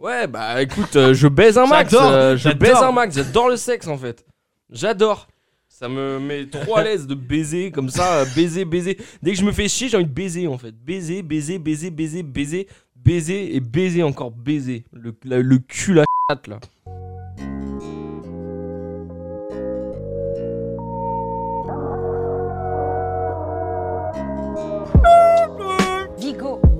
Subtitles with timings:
[0.00, 1.90] Ouais, bah écoute, euh, je baise un max.
[1.92, 2.58] J'adore, euh, je j'adore.
[2.58, 3.14] baise un max.
[3.16, 4.24] J'adore le sexe en fait.
[4.70, 5.28] J'adore.
[5.68, 8.96] Ça me met trop à l'aise de baiser comme ça, euh, baiser, baiser.
[9.22, 10.72] Dès que je me fais chier, j'ai envie de baiser en fait.
[10.72, 12.66] Baiser, baiser, baiser, baiser, baiser,
[12.96, 14.84] baiser et baiser encore baiser.
[14.92, 16.60] Le, la- le cul, la chatte là.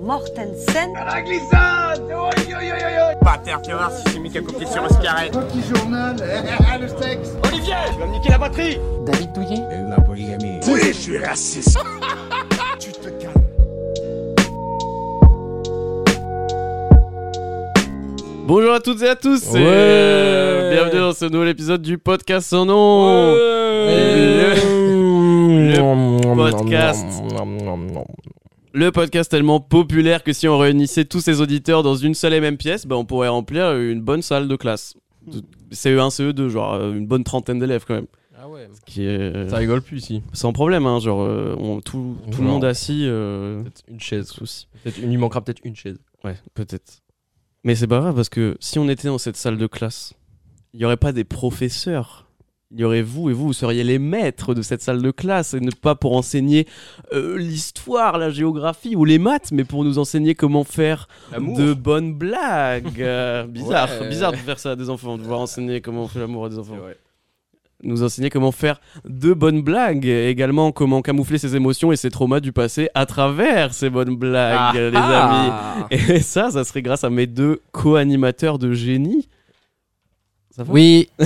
[0.02, 0.92] Mortensen,
[3.22, 5.30] Pater, tu vas voir si c'est mis qu'à copier sur Oscaret.
[5.30, 6.16] Petit journal,
[6.80, 7.30] le sexe.
[7.46, 10.60] Olivier, tu vas me niquer la batterie David Douillet La polygamie.
[10.68, 11.78] Oui, je suis raciste.
[12.78, 13.34] Tu te calmes.
[18.46, 19.60] Bonjour à toutes et à tous et Ouais.
[19.64, 23.36] euh, bienvenue dans ce nouvel épisode du podcast sans nom.
[26.36, 27.06] podcast.
[28.72, 32.40] Le podcast tellement populaire que si on réunissait tous ces auditeurs dans une seule et
[32.40, 34.94] même pièce, bah, on pourrait remplir une bonne salle de classe.
[35.26, 38.06] De- CE1, CE2, genre euh, une bonne trentaine d'élèves quand même.
[38.38, 38.68] Ah ouais.
[38.86, 40.22] Qui est euh, Ça rigole plus ici.
[40.32, 43.04] sans problème, hein, genre euh, on- tout, tout le monde assis.
[43.06, 44.28] euh, Peut-être une chaise.
[44.28, 44.66] souci.
[44.82, 45.98] Peut-être il lui manquera peut-être une chaise.
[46.24, 47.00] Ouais, peut-être.
[47.64, 50.14] Mais c'est pas grave parce que si on était dans cette salle de classe,
[50.72, 52.26] il n'y aurait pas des professeurs.
[52.72, 55.54] Il y aurait vous et vous, vous seriez les maîtres de cette salle de classe
[55.54, 56.68] et ne pas pour enseigner
[57.12, 62.14] euh, l'histoire, la géographie ou les maths, mais pour nous enseigner comment faire de bonnes
[62.14, 63.02] blagues.
[63.02, 64.08] Euh, bizarre, Ouais.
[64.08, 66.48] bizarre de faire ça à des enfants, de voir enseigner comment on fait l'amour à
[66.48, 66.76] des enfants.
[67.82, 72.10] Nous enseigner comment faire de bonnes blagues, et également comment camoufler ses émotions et ses
[72.10, 75.50] traumas du passé à travers ces bonnes blagues, les amis.
[75.50, 75.88] Ah.
[75.90, 79.28] Et ça, ça serait grâce à mes deux co-animateurs de génie.
[80.68, 81.08] Oui,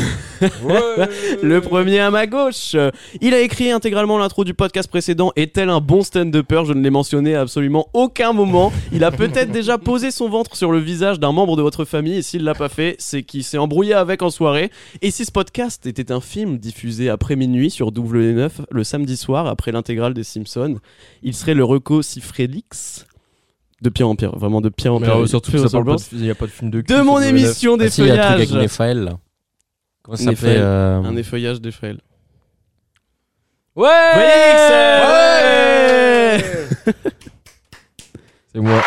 [0.62, 1.08] Ouais.
[1.42, 2.76] Le premier à ma gauche.
[3.20, 6.82] Il a écrit intégralement l'intro du podcast précédent et tel un bon stand-upper, je ne
[6.82, 8.72] l'ai mentionné à absolument aucun moment.
[8.92, 12.16] Il a peut-être déjà posé son ventre sur le visage d'un membre de votre famille
[12.16, 14.70] et s'il l'a pas fait, c'est qu'il s'est embrouillé avec en soirée.
[15.02, 19.46] Et si ce podcast était un film diffusé après minuit sur W9 le samedi soir
[19.46, 20.76] après l'intégrale des Simpsons,
[21.22, 23.06] il serait le reco Félix
[23.82, 25.16] de pire en pire, vraiment de pire en pire.
[25.16, 26.14] euh, surtout que Pire ça parle pas ressemblance.
[26.14, 28.00] de- il n'y a pas de film de cul de mon émission des ah si,
[28.02, 29.16] il y a un truc avec feuillages.
[30.04, 32.00] Comment ça s'appelait euh, Un effeuillage d'Eiffel.
[33.74, 34.62] Ouais Félix
[38.52, 38.82] C'est moi.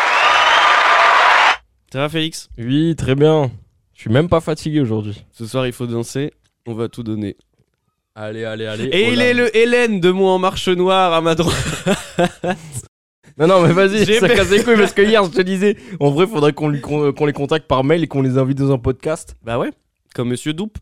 [1.92, 2.48] Ça va Félix?
[2.56, 3.50] Oui, très bien.
[3.94, 5.24] Je suis même pas fatigué aujourd'hui.
[5.32, 6.32] Ce soir il faut danser,
[6.66, 7.36] on va tout donner.
[8.14, 8.84] Allez, allez, allez.
[8.92, 11.56] Et Oh il est le Hélène de moi en marche noire à ma droite.
[13.36, 15.42] Non, non, mais vas-y, J'ai ça fait- casse les couilles parce que hier, je te
[15.42, 18.36] disais, en vrai, faudrait qu'on lui- qu'on qu'on les contacte par mail et qu'on les
[18.38, 19.36] invite dans un podcast.
[19.42, 19.70] Bah ouais,
[20.14, 20.78] comme Monsieur Doupe.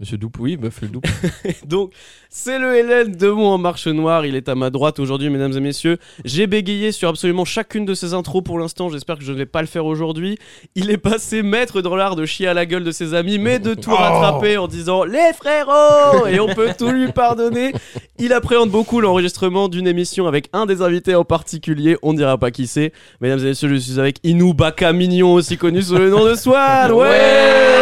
[0.00, 1.06] Monsieur Doupe, oui, fais le Doupe.
[1.66, 1.92] Donc,
[2.30, 4.24] c'est le Hélène de moi en marche noire.
[4.26, 5.98] Il est à ma droite aujourd'hui, mesdames et messieurs.
[6.24, 8.90] J'ai bégayé sur absolument chacune de ses intros pour l'instant.
[8.90, 10.38] J'espère que je ne vais pas le faire aujourd'hui.
[10.76, 13.58] Il est passé maître dans l'art de chier à la gueule de ses amis, mais
[13.58, 17.72] de tout rattraper en disant les frérots Et on peut tout lui pardonner.
[18.20, 21.96] Il appréhende beaucoup l'enregistrement d'une émission avec un des invités en particulier.
[22.02, 22.92] On ne dira pas qui c'est.
[23.20, 26.36] Mesdames et messieurs, je suis avec Inou Baka Mignon, aussi connu sous le nom de
[26.36, 26.92] Swan.
[26.92, 27.77] Ouais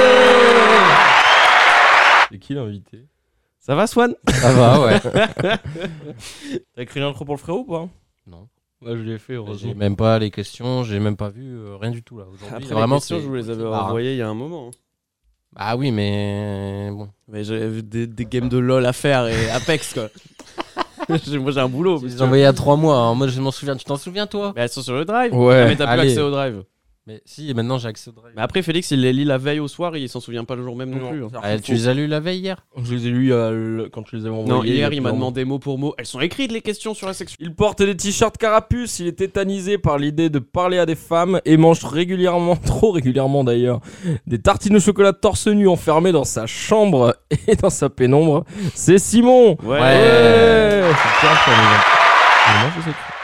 [2.31, 3.07] C'est qui l'invité?
[3.59, 4.15] Ça va, Swan?
[4.29, 5.01] Ça va, ouais.
[6.75, 7.89] T'as écrit l'intro pour le frérot ou pas?
[8.27, 8.49] Non.
[8.83, 9.75] Ouais, je l'ai fait, J'ai heureusement.
[9.75, 12.25] même pas les questions, j'ai même pas vu euh, rien du tout là.
[12.33, 13.87] Aujourd'hui, Après, vraiment, les questions, c'est- je vous les avais c'est marrant.
[13.89, 14.69] envoyées il y a un moment.
[14.69, 14.71] hein.
[15.57, 17.09] Ah oui, mais bon.
[17.29, 20.09] Mais j'avais des, des games de LoL à faire et Apex quoi.
[21.25, 21.99] J'ai- Moi j'ai un boulot.
[21.99, 22.99] Je les ai envoyés il y a 3 mois.
[22.99, 23.15] hein.
[23.15, 23.75] Moi, je m'en souviens.
[23.77, 24.53] Tu t'en souviens, toi?
[24.55, 25.33] Mais elles sont sur le drive.
[25.35, 25.63] Ouais.
[25.63, 26.11] Ah, mais t'as plus Allez.
[26.11, 26.63] accès au drive.
[27.09, 28.33] Mais si, maintenant j'ai accès au drive.
[28.35, 30.57] Mais après Félix il les lit la veille au soir et il s'en souvient pas
[30.57, 31.25] le jour même non, plus.
[31.25, 31.29] hein.
[31.41, 34.17] Ah, tu les as lus la veille hier Je les ai lus euh, quand je
[34.17, 34.51] les avais envoyés.
[34.51, 35.95] Non, hier il m'a demandé mot pour mot.
[35.99, 37.45] Elles sont écrites les questions sur la sexualité.
[37.45, 41.41] Il porte des t-shirts carapuce, il est tétanisé par l'idée de parler à des femmes
[41.45, 43.79] et mange régulièrement, trop régulièrement d'ailleurs,
[44.27, 47.15] des tartines au chocolat torse nu enfermé dans sa chambre
[47.47, 48.45] et dans sa pénombre.
[48.75, 49.79] C'est Simon Ouais.
[49.79, 49.81] Ouais.
[52.49, 53.16] Mais moi, je sais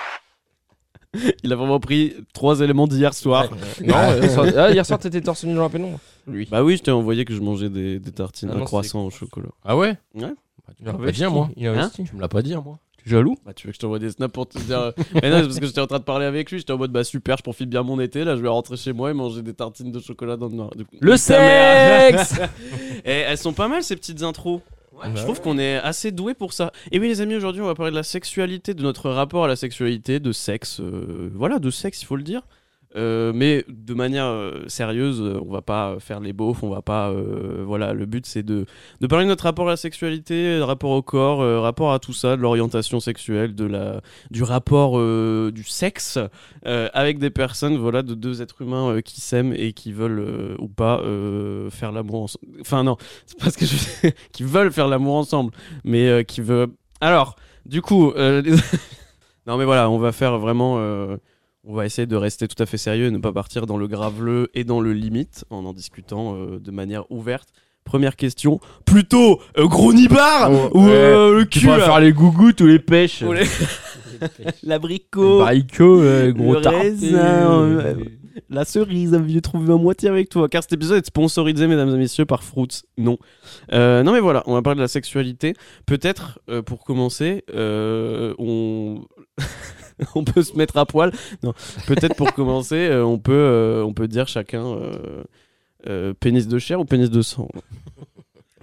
[1.45, 3.49] Il a vraiment pris trois éléments d'hier soir.
[3.85, 6.49] Non, euh, soir- ah, hier soir t'étais torse nu dans la pénombre Lui.
[6.51, 9.05] Bah oui, je t'ai envoyé que je mangeais des, des tartines Ah à non, croissant
[9.05, 9.49] au chocolat.
[9.65, 10.33] Ah ouais Ouais.
[10.67, 11.51] Bah, Tu me l'as pas dit, moi.
[11.57, 12.05] Il a investi.
[12.05, 12.79] Tu me l'as pas dit, moi.
[13.05, 14.93] T'es jaloux Bah tu veux que je t'envoie des snaps pour te dire euh,
[15.23, 16.93] Mais non c'est parce que j'étais en train de parler avec lui J'étais en mode
[16.93, 19.43] bah super je profite bien mon été Là je vais rentrer chez moi et manger
[19.43, 22.25] des tartines de chocolat dans le noir Du coup- Le Ta mère.
[22.27, 22.41] sexe
[23.05, 24.61] Et elles sont pas mal ces petites intros
[25.15, 26.73] Je trouve qu'on est assez doué pour ça.
[26.91, 29.49] Et oui, les amis, aujourd'hui, on va parler de la sexualité, de notre rapport à
[29.49, 30.81] la sexualité, de sexe.
[30.81, 32.43] euh, voilà, de sexe, il faut le dire.
[32.95, 36.83] Euh, mais de manière euh, sérieuse, euh, on va pas faire les beaufs, on va
[36.83, 37.13] pas.
[37.65, 38.67] voilà, le but c'est de,
[39.01, 42.13] de parler de notre rapport à la sexualité, le rapport au corps, rapport à tout
[42.13, 44.01] ça, de l'orientation sexuelle, de la,
[44.31, 44.99] du rapport
[45.53, 46.19] du sexe
[46.65, 51.03] avec des personnes, voilà, de deux êtres humains qui s'aiment et qui veulent ou pas
[51.71, 52.47] faire l'amour ensemble.
[52.61, 52.97] Enfin, non,
[53.27, 53.77] c'est parce que je
[54.33, 55.53] qui veulent faire l'amour ensemble,
[55.85, 56.71] mais qui veulent.
[57.01, 57.37] Alors,
[57.67, 58.13] du coup,
[59.47, 60.79] non, mais voilà, on va faire vraiment.
[61.65, 63.87] On va essayer de rester tout à fait sérieux et ne pas partir dans le
[63.87, 67.49] graveleux et dans le limite en en discutant euh, de manière ouverte.
[67.85, 72.13] Première question, plutôt euh, gros nibar Oh, ou euh, le Tu cul là faire les
[72.13, 73.23] gougouttes ou les pêches.
[73.23, 73.43] Ou les-
[74.21, 75.43] Les L'abricot,
[76.01, 76.79] euh, gros Le tartés.
[76.79, 77.95] raisin, euh,
[78.51, 80.49] la cerise, j'ai trouvé à moitié avec toi.
[80.49, 82.83] Car cet épisode est sponsorisé, mesdames et messieurs, par Fruits.
[82.99, 83.19] Non.
[83.73, 85.55] Euh, non, mais voilà, on va parler de la sexualité.
[85.87, 89.05] Peut-être, euh, pour commencer, euh, on...
[90.15, 91.13] on peut se mettre à poil.
[91.43, 91.53] Non,
[91.87, 94.65] peut-être pour commencer, euh, on, peut, euh, on peut dire chacun
[95.87, 97.49] euh, pénis de chair ou pénis de sang.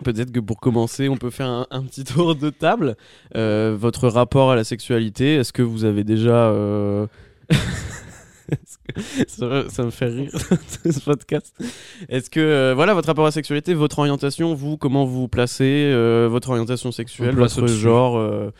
[0.03, 2.95] Peut-être que pour commencer, on peut faire un, un petit tour de table.
[3.33, 6.53] Votre rapport à la sexualité, est-ce que vous avez déjà...
[9.27, 10.31] ça, ça me fait rire
[10.85, 11.55] ce podcast.
[12.07, 15.27] Est-ce que euh, voilà votre rapport à la sexualité, votre orientation, vous comment vous vous
[15.27, 18.51] placez, euh, votre orientation sexuelle, votre genre, euh,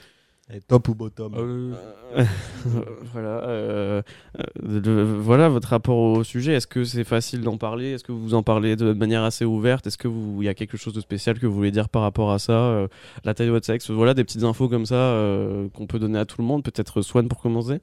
[0.67, 1.73] Top ou bottom Euh,
[2.15, 2.25] euh,
[3.13, 4.01] voilà, euh,
[4.39, 4.43] euh,
[4.83, 6.53] le- voilà votre rapport au sujet.
[6.53, 7.91] Est-ce que c'est facile d'en parler?
[7.91, 9.85] Est-ce que vous en parlez de manière assez ouverte?
[9.85, 12.01] Est-ce que vous il y a quelque chose de spécial que vous voulez dire par
[12.01, 12.87] rapport à ça euh,
[13.25, 16.17] La taille de votre sexe, voilà des petites infos comme ça euh, qu'on peut donner
[16.17, 16.63] à tout le monde.
[16.63, 17.79] Peut-être Swan pour commencer.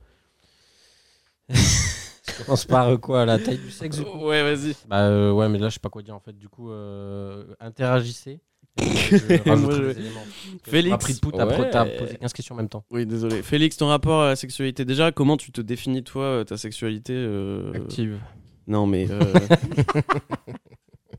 [1.49, 4.27] Je commence par quoi La taille du sexe du coup?
[4.27, 4.75] Ouais, vas-y.
[4.89, 6.37] Bah euh, ouais, mais là je sais pas quoi dire en fait.
[6.37, 8.41] Du coup, euh, interagissez.
[10.65, 11.21] Félix.
[11.21, 11.99] Pout, Ouais.
[11.99, 12.85] posé 15 questions en même temps.
[12.91, 13.43] Oui, désolé.
[13.43, 17.13] Félix, ton rapport à la sexualité, déjà, comment tu te définis, toi, euh, ta sexualité
[17.15, 18.19] euh, Active.
[18.67, 19.07] Non, mais.
[19.11, 19.23] euh,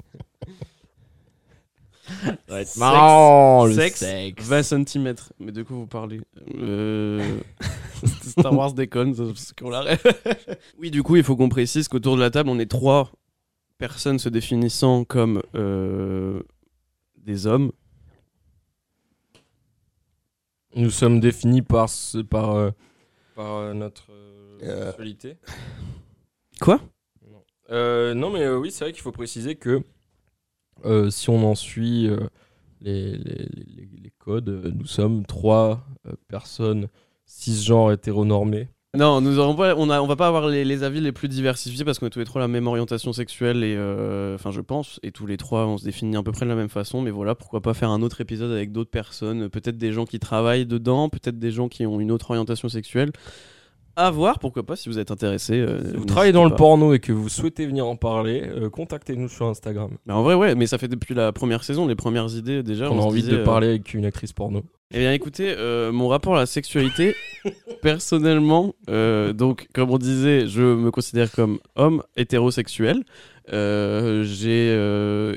[2.49, 4.43] Sexe- Marrant, le sexe, sexe.
[4.45, 5.15] 20 cm.
[5.39, 6.19] Mais de quoi vous parlez
[6.57, 7.37] euh...
[8.25, 10.01] Star Wars déconne, parce qu'on l'arrête.
[10.79, 13.11] oui, du coup, il faut qu'on précise qu'autour de la table, on est trois
[13.77, 16.41] personnes se définissant comme euh,
[17.23, 17.71] des hommes.
[20.75, 22.71] Nous sommes définis par, ce, par, euh,
[23.35, 24.11] par euh, notre
[24.63, 25.37] euh, sexualité.
[26.61, 26.79] Quoi?
[27.29, 27.43] Non.
[27.71, 29.83] Euh, non, mais euh, oui, c'est vrai qu'il faut préciser que
[30.85, 32.27] euh, si on en suit euh,
[32.79, 36.87] les, les, les- les codes, euh, nous sommes trois euh, personnes
[37.25, 38.69] cisgenres hétéronormées.
[38.97, 41.85] Non, nous aurons pas, on, a, on va pas avoir les, avis les plus diversifiés
[41.85, 44.99] parce qu'on a tous les trois la même orientation sexuelle et euh, enfin je pense
[45.01, 47.09] et tous les trois on se définit à peu près de la même façon mais
[47.09, 50.65] voilà pourquoi pas faire un autre épisode avec d'autres personnes peut-être des gens qui travaillent
[50.65, 53.13] dedans peut-être des gens qui ont une autre orientation sexuelle
[53.95, 56.93] à voir pourquoi pas si vous êtes intéressé euh, Si vous travaillez dans le porno
[56.93, 59.91] et que vous souhaitez venir en parler, euh, contactez-nous sur Instagram.
[60.05, 62.89] mais en vrai ouais mais ça fait depuis la première saison les premières idées déjà
[62.89, 64.63] on a envie disait, de euh, parler avec une actrice porno.
[64.93, 65.55] Eh bien, écoutez,
[65.93, 67.15] mon rapport à la sexualité,
[67.81, 73.05] personnellement, donc, comme on disait, je me considère comme homme hétérosexuel.
[73.47, 74.67] J'ai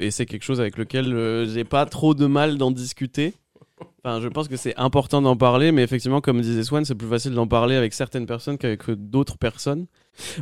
[0.00, 3.34] et c'est quelque chose avec lequel j'ai pas trop de mal d'en discuter.
[4.06, 7.08] Enfin, je pense que c'est important d'en parler, mais effectivement, comme disait Swan, c'est plus
[7.08, 9.86] facile d'en parler avec certaines personnes qu'avec d'autres personnes.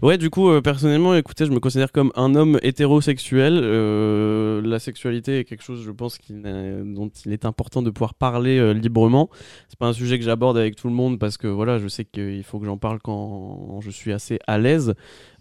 [0.02, 3.60] Ouais, du coup, euh, personnellement, écoutez, je me considère comme un homme hétérosexuel.
[3.62, 8.58] Euh, la sexualité est quelque chose, je pense, dont il est important de pouvoir parler
[8.58, 9.30] euh, librement.
[9.68, 12.04] C'est pas un sujet que j'aborde avec tout le monde parce que voilà, je sais
[12.04, 14.94] qu'il faut que j'en parle quand je suis assez à l'aise,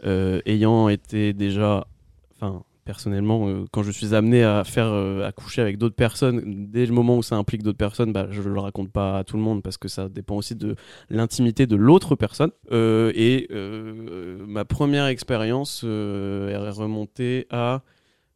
[0.03, 1.87] ayant été déjà,
[2.39, 2.63] enfin.
[2.85, 6.85] Personnellement, euh, quand je suis amené à faire euh, à coucher avec d'autres personnes, dès
[6.85, 9.43] le moment où ça implique d'autres personnes, bah, je le raconte pas à tout le
[9.43, 10.75] monde parce que ça dépend aussi de
[11.09, 12.51] l'intimité de l'autre personne.
[12.71, 17.83] Euh, et euh, ma première expérience est remontée à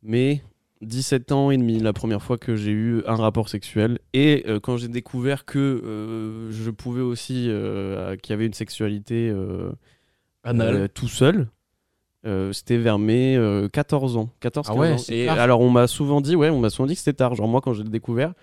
[0.03, 0.43] mes
[0.81, 3.97] 17 ans et demi, la première fois que j'ai eu un rapport sexuel.
[4.13, 7.49] Et quand j'ai découvert que je pouvais aussi,
[8.21, 9.33] qu'il y avait une sexualité
[10.45, 10.75] Anal.
[10.75, 11.47] euh, tout seul.
[12.25, 14.29] Euh, c'était vers mes euh, 14 ans.
[14.39, 14.97] 14, Ah 15 ouais, ans.
[15.09, 15.39] Et tard.
[15.39, 17.35] alors on m'a souvent dit, ouais, on m'a souvent dit que c'était tard.
[17.35, 18.33] Genre moi quand j'ai découvert,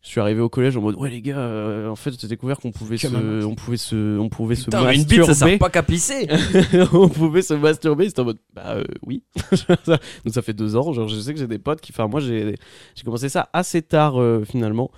[0.00, 2.58] je suis arrivé au collège en mode ouais les gars, euh, en fait j'ai découvert
[2.58, 5.26] qu'on pouvait se, on pouvait se, on pouvait se Putain, mais une masturber.
[5.26, 6.26] bite, ça sert pas qu'à pisser
[6.92, 9.22] on pouvait se masturber, c'était en mode bah euh, oui.
[9.86, 12.18] Donc ça fait deux ans, genre je sais que j'ai des potes qui, enfin moi
[12.18, 12.56] j'ai
[12.96, 14.90] j'ai commencé ça assez tard euh, finalement.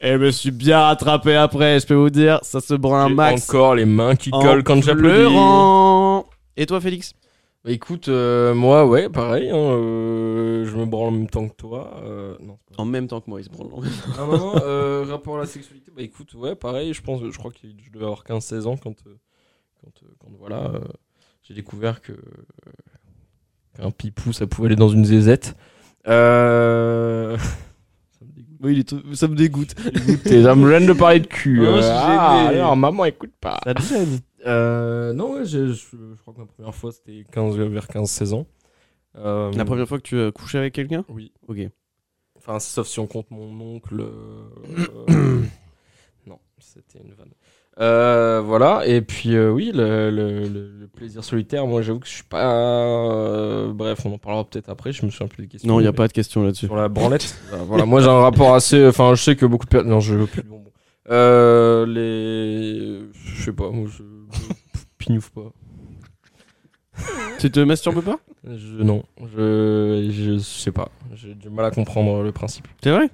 [0.00, 3.14] Et je me suis bien rattrapé après, je peux vous dire, ça se branle un
[3.14, 3.48] max.
[3.48, 5.34] Encore les mains qui en collent quand j'applaudis.
[6.56, 7.12] Et toi Félix?
[7.64, 9.48] Bah, écoute, euh, moi, ouais, pareil.
[9.50, 11.98] hein, euh, je me branle en même temps que toi.
[12.04, 13.68] euh, non, c'est pas En même temps que moi, il se branle.
[13.68, 13.88] vrai.
[14.18, 16.92] non, non, non, euh, rapport à la sexualité, bah écoute, ouais, pareil.
[16.92, 19.16] Je pense, je crois que je devais avoir 15-16 ans quand, euh,
[19.80, 20.80] quand, euh, quand voilà, euh,
[21.42, 22.12] j'ai découvert que
[23.76, 25.56] qu'un pipou, ça pouvait aller dans une zézette.
[26.06, 27.36] Euh...
[28.10, 28.58] ça me dégoûte.
[28.62, 29.74] Oui, il est tout- ça me dégoûte.
[29.86, 31.60] Écoutez, ça me gêne de parler de cul.
[31.66, 32.58] Euh, ah, gêné.
[32.60, 33.58] alors, maman, écoute pas.
[33.64, 34.20] Ça te gêne.
[34.46, 35.74] Euh, non, ouais, je, je,
[36.14, 38.46] je crois que ma première fois, c'était 15, vers 15-16 ans.
[39.16, 41.04] Euh, La première fois que tu as couché avec quelqu'un?
[41.08, 41.32] Oui.
[41.48, 41.58] Ok.
[42.36, 44.00] Enfin, sauf si on compte mon oncle.
[45.08, 45.42] euh,
[46.26, 47.30] non, c'était une vanne.
[47.80, 52.06] Euh, voilà, et puis euh, oui, le, le- le- le plaisir solitaire, moi j'avoue que
[52.06, 52.54] je suis pas.
[52.54, 55.68] euh, bref, on en parlera peut-être après, je me souviens plus des questions.
[55.72, 56.66] Non, il n'y a pas de question là-dessus.
[56.66, 57.34] Sur la branlette.
[57.48, 58.86] voilà, voilà, moi j'ai un rapport assez.
[58.86, 59.90] Enfin, je sais que beaucoup de personnes.
[59.90, 60.70] Non, je veux plus de bonbons.
[61.10, 63.00] Euh, les.
[63.12, 64.04] Je sais pas, moi je.
[64.74, 65.52] je pignouffe pas.
[67.40, 68.18] Tu te masturbes pas?
[68.44, 69.02] Je, non,
[69.36, 70.90] je, je sais pas.
[71.14, 72.68] J'ai du mal à comprendre le principe.
[72.82, 73.10] C'est vrai?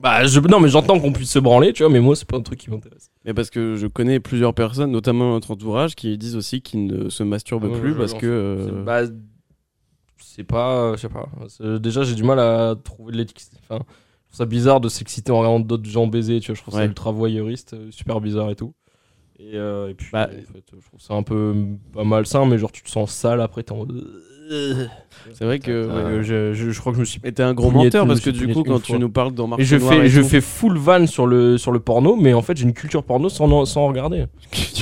[0.00, 2.38] Bah, je, non, mais j'entends qu'on puisse se branler, tu vois, mais moi, c'est pas
[2.38, 3.10] un truc qui m'intéresse.
[3.26, 7.10] Mais parce que je connais plusieurs personnes, notamment notre entourage, qui disent aussi qu'ils ne
[7.10, 8.26] se masturbent Ah ouais, plus parce que.
[8.26, 9.02] euh, Bah,
[10.18, 10.92] c'est pas.
[10.96, 11.28] Je sais pas.
[11.78, 13.42] Déjà, j'ai du mal à trouver de l'éthique.
[13.68, 16.54] Enfin, je trouve ça bizarre de s'exciter en regardant d'autres gens baiser, tu vois.
[16.54, 18.72] Je trouve ça ultra voyeuriste, euh, super bizarre et tout.
[19.42, 21.54] Et, euh, et puis, Bah, en fait, je trouve ça un peu
[21.94, 24.06] pas malsain, mais genre, tu te sens sale après, t'es en mode.
[25.32, 25.70] C'est vrai que.
[25.70, 26.24] Euh, ouais.
[26.24, 28.30] je, je, je crois que je me suis Mais t'es un gros menteur parce que
[28.30, 30.40] du coup, quand tu nous parles dans Marche Et je fais, et je tout- fais
[30.40, 33.64] full van sur le, sur le porno, mais en fait j'ai une culture porno sans,
[33.64, 34.26] sans regarder.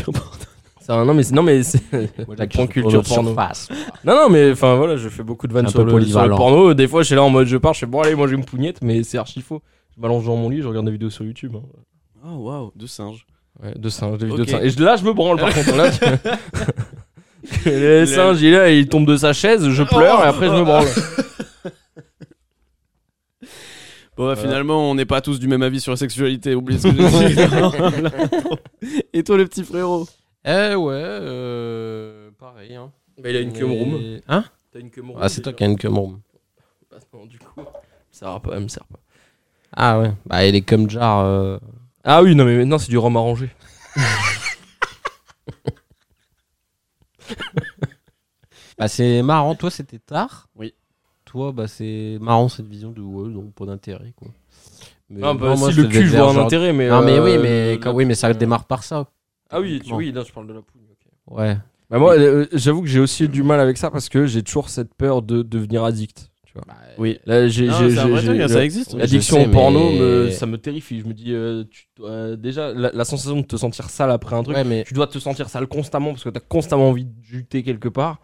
[0.81, 1.83] C'est un- non mais c'est- non mais c'est
[2.39, 3.35] la culture porno.
[4.05, 6.73] Non non mais enfin voilà, je fais beaucoup de vannes sur sur le porno.
[6.73, 8.37] Des fois je suis là en mode je pars, je fais bon allez moi j'ai
[8.37, 9.61] une pougnette, mais c'est archi faux.
[9.95, 11.57] Je m'allonge dans mon lit, je regarde des vidéos sur YouTube.
[11.57, 11.63] hein.
[12.27, 13.27] Oh waouh, de singe.
[13.63, 14.47] Ouais, de singes, des vidéos Ok.
[14.47, 14.65] de singes.
[14.65, 15.77] Et je- là je me branle par contre.
[15.77, 20.29] Là, tu- le singe il est là, il tombe de sa chaise, je pleure et
[20.29, 20.87] après je me branle.
[24.17, 24.49] Bon, bah, Voilà.
[24.49, 26.57] finalement, on n'est pas tous du même avis sur la sexualité.
[26.57, 27.35] Oublie ce que j'ai
[28.97, 29.03] dit.
[29.13, 30.09] Et toi, le petit frérot
[30.45, 32.75] Eh ouais, euh, pareil.
[32.75, 32.91] Hein.
[33.23, 34.19] Bah, il a une cum room.
[34.27, 36.19] Hein T'as une cum room, Ah, c'est toi qui as une cum room.
[36.91, 37.61] Bah, non, du coup,
[38.11, 38.99] ça sert pas, elle me sert pas.
[39.77, 41.21] Ah ouais, bah et les cum jars.
[41.21, 41.59] euh,
[42.05, 43.51] Ah oui, non mais maintenant c'est du rhum arrangé.
[48.79, 50.49] Bah c'est marrant, toi c'était tard.
[50.57, 50.73] Oui.
[51.25, 54.29] Toi, bah c'est marrant cette vision de ouais, donc pas d'intérêt quoi.
[55.11, 56.89] Mais Ah bah non, moi, si le cul je vois un genre- intérêt mais...
[56.89, 59.11] Non mais euh, oui, mais la- quand- oui, mais ça démarre par ça.
[59.51, 60.83] Ah oui, tu- oui, là je parle de la pouille.
[60.91, 61.37] ok.
[61.39, 61.57] Ouais.
[61.91, 64.69] Bah moi euh, j'avoue que j'ai aussi du mal avec ça parce que j'ai toujours
[64.71, 66.31] cette peur de devenir addict.
[66.67, 67.19] Bah, Oui.
[67.27, 67.71] Là j'ai...
[67.71, 68.95] J'ai- ça existe.
[68.95, 71.01] L'addiction au porno, mais- me- ça me terrifie.
[71.01, 74.35] Je me dis, euh, tu dois- déjà, la, la sensation de te sentir sale après
[74.37, 77.05] un truc, Ouais, mais tu dois te sentir sale constamment parce que t'as constamment envie
[77.05, 78.21] de juter quelque part.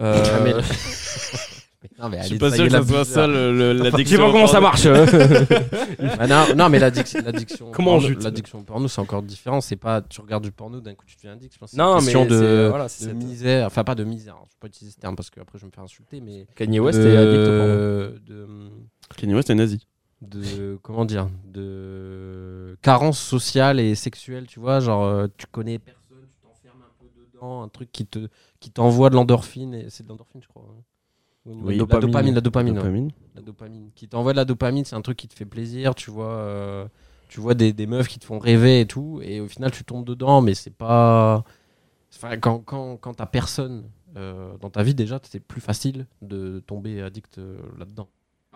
[0.00, 0.54] Euh, Ah, mais-
[1.98, 4.16] Non, mais Je suis pas sûr que ça la soit ça le- le- Je l'addiction.
[4.18, 4.86] sais pas comment ça marche.
[4.86, 5.04] hein.
[6.18, 7.68] Bah non, non, mais l'addiction, l'addiction.
[7.68, 9.60] au Comment on porno- L'addiction porno, c'est encore différent.
[9.60, 11.54] C'est pas, tu regardes du porno, d'un coup tu deviens addict.
[11.54, 13.66] Je pense que c'est non, une mais de, voilà, c'est de cette- misère.
[13.66, 14.34] Enfin, pas de misère.
[14.34, 16.20] hein, Je vais pas utiliser ce terme parce que après je vais me faire insulter,
[16.20, 16.46] mais.
[16.56, 18.18] Kanye West de, est addict au porno.
[18.26, 18.46] de,
[19.16, 19.86] Kanye West est nazi.
[20.22, 21.28] de comment dire
[21.92, 26.92] de carence sociale et sexuelle tu vois genre euh, tu connais personne tu t'enfermes un
[27.00, 28.28] peu dedans un truc qui te
[28.60, 30.82] qui t'envoie de l'endorphine et c'est de l'endorphine je crois hein.
[31.44, 32.06] Oui, la dopamine.
[32.06, 33.08] dopamine la dopamine ouais.
[33.34, 36.10] La dopamine qui t'envoie de la dopamine c'est un truc qui te fait plaisir tu
[36.12, 36.86] vois euh,
[37.28, 39.82] tu vois des, des meufs qui te font rêver et tout et au final tu
[39.84, 41.42] tombes dedans mais c'est pas
[42.14, 43.84] enfin quand quand quand t'as personne
[44.16, 48.08] euh, dans ta vie déjà c'est plus facile de tomber addict euh, là-dedans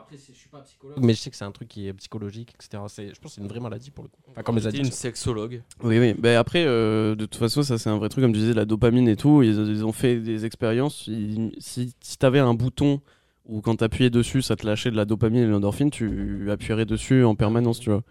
[0.06, 2.54] après, je suis pas psychologue, mais je sais que c'est un truc qui est psychologique,
[2.54, 2.82] etc.
[2.88, 4.20] C'est- Je pense que c'est une vraie maladie pour le coup.
[4.28, 5.00] Enfin, comme les C'était une addictions.
[5.00, 5.62] sexologue.
[5.82, 6.14] Oui, oui.
[6.14, 8.64] Ben après, euh, de toute façon, ça c'est un vrai truc, comme tu disais, la
[8.64, 9.42] dopamine et tout.
[9.42, 11.06] Ils, ils ont fait des expériences.
[11.08, 13.00] Ils- si si t'avais un bouton
[13.44, 16.86] où quand t'appuyais dessus, ça te lâchait de la dopamine et de l'endorphine, tu appuierais
[16.86, 18.02] dessus en permanence, tu vois.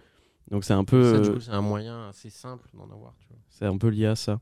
[0.51, 3.15] Donc c'est un peu, Ça, du euh, coup, c'est un moyen assez simple d'en avoir.
[3.19, 3.37] Tu vois.
[3.49, 4.39] c'est un peu lié à ça.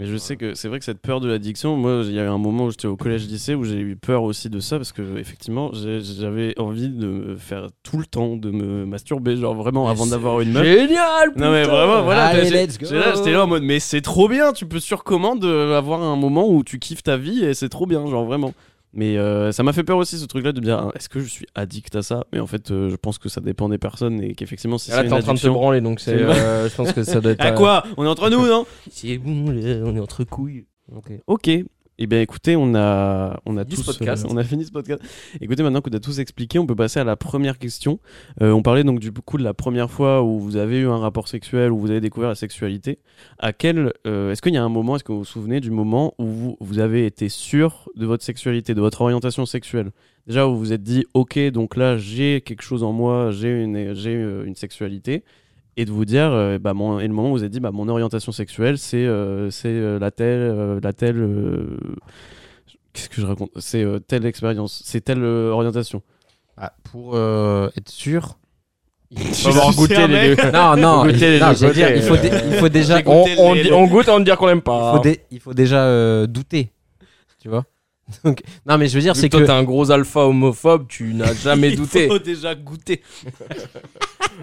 [0.00, 2.28] Mais je sais que c'est vrai que cette peur de l'addiction, moi, il y a
[2.28, 5.18] un moment où j'étais au collège-lycée où j'ai eu peur aussi de ça parce que
[5.18, 10.06] effectivement, j'avais envie de me faire tout le temps, de me masturber, genre vraiment avant
[10.06, 10.64] d'avoir une meuf.
[10.64, 12.44] Génial Non mais vraiment voilà là,
[13.14, 16.16] j'étais là en mode mais c'est trop bien tu peux sur commande euh, avoir un
[16.16, 18.52] moment où tu kiffes ta vie et c'est trop bien genre vraiment
[18.94, 21.08] mais euh, ça m'a fait peur aussi ce truc là de me dire ah, est-ce
[21.08, 22.26] que je suis addict à ça?
[22.32, 24.98] Mais en fait euh, je pense que ça dépend des personnes et qu'effectivement si Là,
[24.98, 26.14] c'est t'es une en train de se addiction branler, donc c'est.
[26.14, 27.40] Euh, je pense que ça doit être.
[27.40, 27.84] à euh, quoi?
[27.96, 28.66] On est entre nous non?
[28.90, 30.66] C'est bon, là, on est entre couilles.
[30.94, 31.12] Ok.
[31.26, 31.50] ok
[31.98, 34.24] Eh bien, écoutez, on a, on a tous, podcast.
[34.24, 35.00] euh, on a fini ce podcast.
[35.40, 38.00] Écoutez, maintenant qu'on a tous expliqué, on peut passer à la première question.
[38.42, 40.98] Euh, on parlait donc du coup de la première fois où vous avez eu un
[40.98, 42.98] rapport sexuel, où vous avez découvert la sexualité.
[43.38, 45.70] À quel, euh, est-ce qu'il y a un moment, est-ce que vous vous souvenez du
[45.70, 49.92] moment où vous, vous avez été sûr de votre sexualité, de votre orientation sexuelle?
[50.26, 53.62] Déjà, où vous vous êtes dit, ok, donc là, j'ai quelque chose en moi, j'ai
[53.62, 55.22] une, j'ai une sexualité.
[55.76, 57.70] Et de vous dire, euh, bah, mon, et le moment où vous avez dit, bah,
[57.72, 61.18] mon orientation sexuelle, c'est euh, c'est euh, la telle, euh, la telle.
[61.18, 61.76] euh,
[62.92, 63.50] Qu'est-ce que je raconte?
[63.58, 66.02] C'est euh, telle expérience, c'est telle euh, orientation.
[66.56, 68.38] Ah, pour euh, être sûr.
[69.10, 70.50] il Faut goûté les deux.
[70.52, 73.24] Non, non, Goûter les non, deux dire, il faut, dé- il faut déjà, il On,
[73.38, 74.94] on on goûte avant de dire qu'on l'aime pas.
[74.94, 76.70] faut, dé- il faut déjà euh, douter,
[77.40, 77.64] tu vois.
[78.24, 81.14] Donc, non, mais je veux dire, c'est que toi t'es un gros alpha homophobe, tu
[81.14, 82.04] n'as jamais douté.
[82.04, 83.02] Il faut déjà goûter.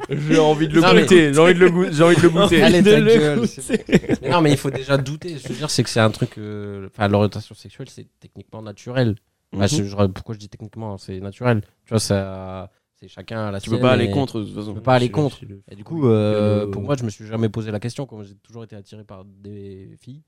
[0.09, 1.33] J'ai envie de le Non, mais- goûter.
[1.33, 1.93] J'ai envie de le goûter.
[1.93, 2.63] J'ai envie de le goûter.
[2.63, 3.61] Allez, de le gueule, goûter.
[3.61, 5.37] c'est- Mais non, mais il faut déjà douter.
[5.37, 6.37] Je veux dire, c'est que c'est un truc.
[6.37, 9.15] euh, Enfin, l'orientation sexuelle, c'est techniquement naturel.
[9.53, 9.67] Je- Mhm.
[9.87, 11.61] je- pourquoi je dis techniquement C'est naturel?
[11.85, 14.69] Tu vois, ça, c'est chacun à la Tu peux pas aller contre de toute façon.
[14.69, 15.37] Tu peux pas aller C'est- contre.
[15.39, 18.05] c'est le- Et du coup, Euh, pour moi, je me suis jamais posé la question.
[18.05, 20.21] Comme j'ai toujours été attiré par des filles,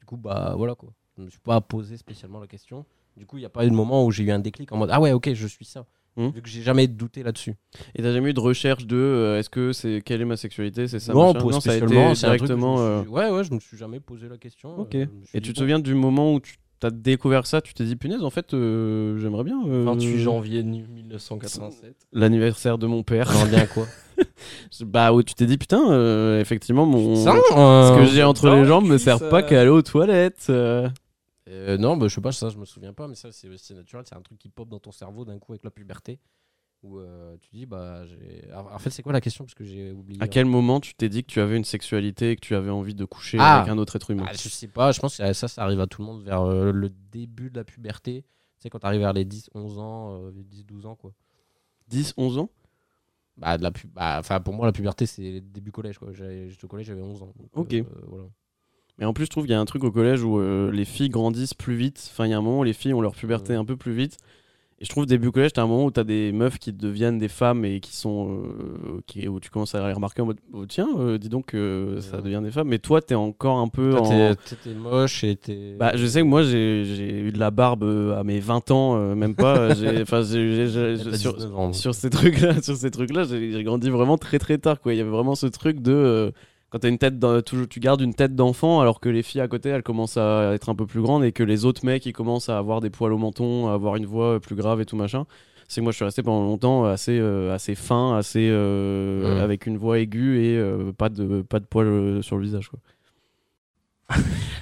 [0.00, 0.90] du coup, bah voilà quoi.
[1.18, 2.84] Je me suis pas posé spécialement la question.
[3.16, 4.76] Du coup, il n'y a pas eu de moment où j'ai eu un déclic en
[4.76, 5.84] mode Ah ouais, ok, je suis ça.
[6.16, 6.30] Mhm.
[6.30, 7.54] Vu que j'ai jamais douté là-dessus.
[7.96, 10.86] Et t'as jamais eu de recherche de euh, est-ce que c'est quelle est ma sexualité,
[10.86, 12.76] c'est ça non, machin pour ça a été un truc directement.
[12.76, 14.78] me euh, suis- Ouais, ouais, je me suis jamais posé la question.
[14.78, 14.94] Ok.
[14.94, 17.84] euh, Et tu te bon, souviens du moment où tu t'as découvert ça, tu t'es
[17.84, 19.60] dit punaise, en fait, euh, j'aimerais bien.
[19.66, 21.96] euh, 28 janvier 1987.
[22.12, 23.30] L'anniversaire de mon père.
[23.32, 23.86] j'aimerais bien quoi
[24.82, 27.16] bah où tu t'es dit putain, euh, effectivement mon.
[27.16, 30.46] Ce que j'ai entre non, les jambes me sert pas qu'à aller aux toilettes.
[31.48, 31.76] Euh.
[31.78, 34.14] Non, bah, je sais pas, ça je me souviens pas, mais ça c'est naturel, c'est
[34.16, 36.18] un truc qui pop dans ton cerveau d'un coup avec la puberté.
[36.82, 38.52] Où euh, tu dis, bah j'ai.
[38.52, 39.44] En fait, c'est quoi la question?
[39.46, 40.22] Parce que j'ai oublié.
[40.22, 42.68] À quel moment tu t'es dit que tu avais une sexualité et que tu avais
[42.70, 43.60] envie de coucher Ah.
[43.60, 44.26] avec un autre être humain?
[44.28, 46.42] Ah, je sais pas, je pense que ça, ça arrive à tout le monde vers
[46.42, 48.20] euh, le début de la puberté.
[48.22, 51.14] Tu sais, quand t'arrives vers les 10, 11 ans, euh, 10, 12 ans, quoi.
[51.88, 52.50] 10, 11 ans?
[53.38, 56.12] Bah, de la pu- bah, pour moi, la puberté, c'est début collège, quoi.
[56.12, 57.32] J'étais au collège, j'avais 11 ans.
[57.36, 57.74] donc, Ok.
[58.08, 58.26] voilà.
[58.98, 60.84] Mais en plus, je trouve qu'il y a un truc au collège où euh, les
[60.84, 62.08] filles grandissent plus vite.
[62.12, 63.58] Enfin, il y a un moment où les filles ont leur puberté Ouais.
[63.58, 64.18] un peu plus vite.
[64.80, 67.28] Et je trouve début collège, t'as un moment où t'as des meufs qui deviennent des
[67.28, 68.28] femmes et qui sont.
[68.30, 71.54] euh, qui, où tu commences à les remarquer en mode oh, tiens, euh, dis donc,
[71.54, 72.66] euh, ça devient des femmes.
[72.68, 73.90] Mais toi, t'es encore un peu.
[73.90, 74.34] Toi, en...
[74.76, 75.76] moche et t'es.
[75.78, 77.84] Bah, je sais que moi, j'ai eu de la barbe
[78.16, 79.68] à mes 20 ans, même pas.
[80.02, 81.74] Enfin, sur, 19 ans, donc.
[81.76, 84.80] sur ces trucs-là, sur ces trucs-là, j'ai grandi vraiment très très tard.
[84.80, 84.92] Quoi.
[84.94, 86.32] Il y avait vraiment ce truc de
[86.80, 87.14] quand une tête,
[87.46, 90.52] toujours, tu gardes une tête d'enfant, alors que les filles à côté, elles commencent à
[90.54, 92.90] être un peu plus grandes et que les autres mecs, ils commencent à avoir des
[92.90, 95.24] poils au menton, à avoir une voix plus grave et tout machin.
[95.68, 99.40] C'est que moi, je suis resté pendant longtemps assez euh, assez fin, assez euh, Mhm.
[99.42, 102.68] avec une voix aiguë et euh, pas de pas de poils euh, sur le visage.
[102.68, 102.80] Quoi.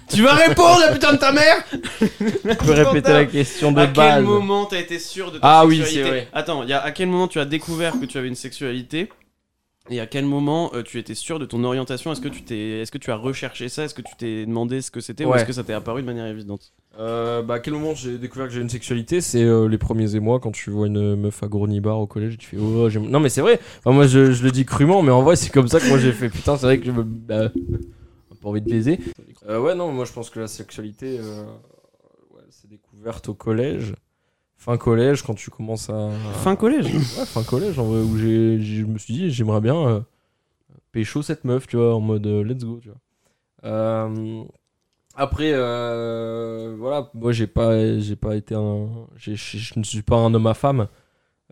[0.09, 1.65] Tu vas répondre, la putain de ta mère
[2.01, 4.17] Tu peux répéter la question de à base.
[4.17, 6.29] quel moment t'as été sûr de ta Ah oui, sexualité c'est vrai.
[6.35, 9.09] Attends, il y a à quel moment tu as découvert que tu avais une sexualité
[9.91, 12.13] et à quel moment euh, tu étais sûr de ton orientation?
[12.13, 13.85] Est-ce que tu t'es, est-ce que tu as recherché ça?
[13.85, 15.39] Est-ce que tu t'es demandé ce que c'était ou Ouais.
[15.39, 16.73] est-ce que ça t'est apparu de manière évidente?
[16.99, 19.21] Euh, bah, à quel moment j'ai découvert que j'ai une sexualité?
[19.21, 22.47] C'est euh, les premiers émois quand tu vois une meuf à Gournibar au collège, tu
[22.47, 23.09] fais oh j'aime.
[23.09, 23.61] Non mais c'est vrai.
[23.79, 25.99] Enfin, moi je, je le dis crûment, mais en vrai c'est comme ça que moi
[25.99, 26.29] j'ai fait.
[26.29, 27.03] Putain, c'est vrai que je me.
[27.03, 27.51] Bah,
[28.41, 28.99] pas envie de baiser.
[29.49, 31.45] Euh, ouais non, moi je pense que la sexualité, euh,
[32.35, 33.95] ouais, c'est découverte au collège.
[34.63, 36.11] Fin collège quand tu commences à.
[36.45, 36.87] Fin collège.
[36.95, 40.01] Ouais, fin collège en vrai où j'ai, je me suis dit j'aimerais bien euh,
[40.93, 42.99] pécho cette meuf, tu vois, en mode euh, let's go, tu vois.
[43.65, 44.45] Euh,
[45.17, 45.51] après,
[46.77, 50.47] voilà, moi j'ai pas, j'ai pas été un, j'ai- je ne suis pas un homme
[50.47, 50.87] à femme,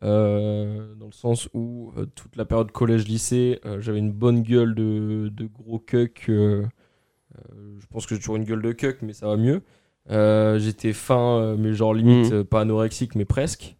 [0.04, 4.76] euh, dans le sens où euh, toute la période collège-lycée, euh, j'avais une bonne gueule
[4.76, 6.26] de, de gros cuck.
[6.28, 9.62] je pense que j'ai toujours une gueule de cuck, mais ça va mieux.
[10.08, 12.38] Euh, J'étais fin, euh, mais genre limite Mhm.
[12.38, 13.76] euh, pas anorexique, mais presque.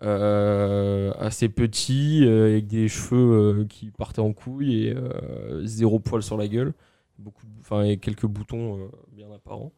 [0.00, 4.96] Assez petit, avec des cheveux qui partaient en couille et
[5.64, 6.72] zéro poil sur la gueule,
[7.18, 7.46] beaucoup,
[7.84, 9.72] et quelques boutons bien apparents,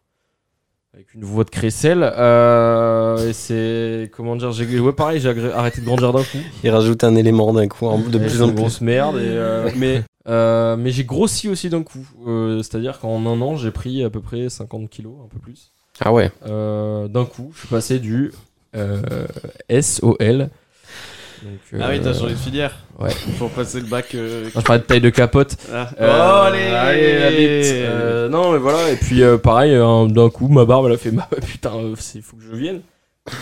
[0.94, 2.02] avec une voix de crécelle.
[2.02, 6.38] Euh, et c'est comment dire, j'ai ouais pareil, j'ai arrêté de grandir d'un coup.
[6.64, 8.60] Il rajoute un élément d'un coup, de plus en une plus.
[8.60, 9.16] grosse merde.
[9.16, 12.06] et, euh, mais euh, mais j'ai grossi aussi d'un coup.
[12.26, 15.72] Euh, C'est-à-dire qu'en un an, j'ai pris à peu près 50 kilos, un peu plus.
[16.00, 16.30] Ah ouais.
[16.46, 18.32] D'un coup, je suis passé du
[19.68, 20.50] S au L.
[21.42, 22.76] Donc, Ah oui, t'as euh, changé de filière.
[22.98, 23.10] ouais.
[23.38, 24.14] Pour passer le bac.
[24.14, 25.56] euh, non, je parlais de taille de capote.
[25.72, 25.88] ah.
[26.00, 27.30] Euh, oh, allez,
[27.62, 27.72] bite.
[27.72, 28.90] Euh, non, mais voilà.
[28.90, 31.94] Et puis, euh, pareil, euh, d'un coup, ma barbe, elle a fait bah, putain, euh,
[32.14, 32.80] il faut que je vienne.
[33.28, 33.32] Euh,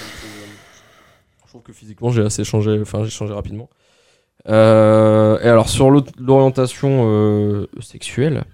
[1.45, 2.79] je trouve que physiquement, j'ai assez changé.
[2.81, 3.69] Enfin, j'ai changé rapidement.
[4.49, 8.45] Euh, et alors, sur l'orientation euh, sexuelle,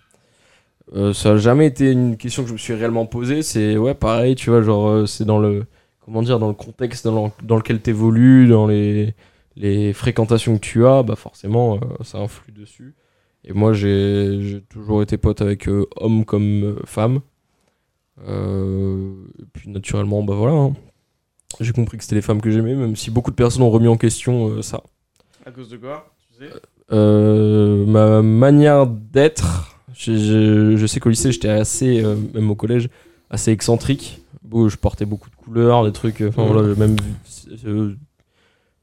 [0.94, 3.42] euh, ça a jamais été une question que je me suis réellement posée.
[3.42, 5.66] C'est, ouais, pareil, tu vois, genre, euh, c'est dans le.
[6.04, 9.14] Comment dire, dans le contexte dans, le- dans lequel tu évolues, dans les,
[9.56, 12.94] les fréquentations que tu as, bah forcément, euh, ça influe dessus.
[13.44, 17.20] Et moi, j'ai toujours été pote avec euh, hommes comme euh, femmes.
[18.26, 20.54] Et puis, naturellement, bah voilà.
[20.54, 20.72] hein.
[21.60, 23.86] J'ai compris que c'était les femmes que j'aimais, même si beaucoup de personnes ont remis
[23.88, 24.82] en question ça.
[25.46, 26.50] À cause de quoi Tu sais?
[26.92, 29.78] Euh, ma manière d'être.
[29.94, 32.88] Je, je- je sais qu'au lycée, j'étais assez, euh, même au collège,
[33.30, 34.20] assez excentrique.
[34.42, 36.20] Bon, je portais beaucoup de couleurs, des trucs.
[36.22, 36.96] Enfin voilà, même.
[37.66, 37.94] euh,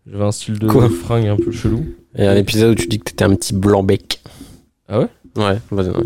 [0.10, 1.86] J'avais un style de Quoi fringue un peu chelou.
[2.18, 4.22] Il y a un épisode où tu dis que t'étais un petit blanc bec.
[4.90, 5.08] Ah ouais?
[5.38, 5.90] Ouais, vas-y.
[5.90, 6.04] ouais.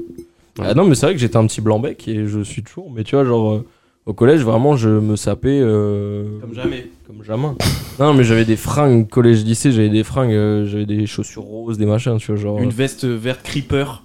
[0.60, 2.92] Ah non, mais c'est vrai que j'étais un petit blanc bec et je suis toujours.
[2.92, 3.66] Mais tu vois, genre, euh,
[4.06, 5.60] au collège, vraiment, je me sapais.
[5.62, 6.88] euh, Comme jamais.
[7.08, 7.48] Comme jamais.
[8.00, 11.86] non, mais j'avais des fringues, collège-lycée, j'avais des fringues, euh, j'avais des chaussures roses, des
[11.86, 12.62] machins, tu vois, genre.
[12.62, 14.04] Une veste verte creeper.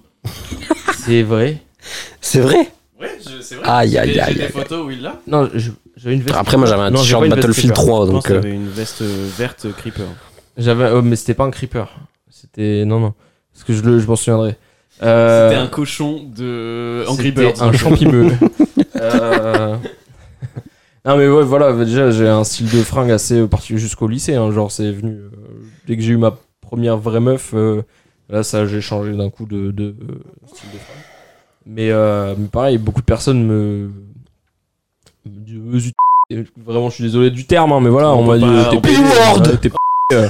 [0.97, 1.57] C'est vrai.
[2.21, 2.69] C'est vrai?
[3.19, 3.65] Je- c'est vrai.
[3.67, 5.19] Aïe, aïe, des- aïe, J'ai des photos où il l'a.
[5.27, 5.49] Non,
[5.97, 6.35] j'avais une veste.
[6.37, 7.85] Après, moi j'avais un t-shirt Battlefield creeper.
[7.85, 8.31] 3, Je pense donc.
[8.31, 10.05] euh, avait une veste euh, verte creeper.
[10.57, 11.89] J'avais, oh, mais c'était pas un creeper.
[12.29, 12.83] C'était.
[12.85, 13.13] Non, non.
[13.53, 14.55] Parce que je, le- je m'en souviendrai.
[15.03, 17.61] Euh, C'était un cochon de Angry Birds.
[17.61, 18.31] Un champimeux.
[18.97, 19.75] euh...
[21.03, 24.35] Non, mais ouais, voilà, déjà, j'ai un style de fringue assez particulier jusqu'au lycée.
[24.35, 25.13] hein, genre, c'est venu.
[25.13, 25.29] euh,
[25.87, 27.81] dès que j'ai eu ma première vraie meuf, euh,
[28.29, 29.93] là, ça, j'ai changé d'un coup de, de, euh,
[30.45, 31.03] style de fringue.
[31.65, 33.91] Mais, euh, mais pareil, beaucoup de personnes me.
[35.25, 35.91] me disent,
[36.31, 38.43] Euh, et Vraiment, je suis désolé du terme, hein, mais voilà, on, On m'a dit.
[38.45, 38.77] euh, T'es
[39.51, 39.75] euh, t'es p***,
[40.13, 40.29] euh.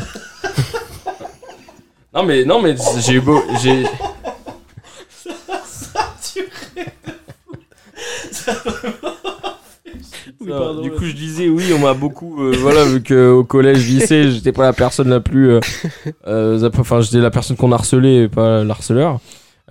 [2.14, 3.42] Non, mais, non, mais j'ai eu beau.
[3.62, 3.86] J'ai.
[10.40, 12.42] Oui, pardon, du coup, je disais oui, on m'a beaucoup.
[12.44, 15.50] euh, voilà, vu qu'au collège, lycée, j'étais pas la personne la plus.
[15.52, 15.60] euh,
[16.28, 19.20] euh, Enfin, j'étais la personne qu'on harcelait et pas l'harceleur.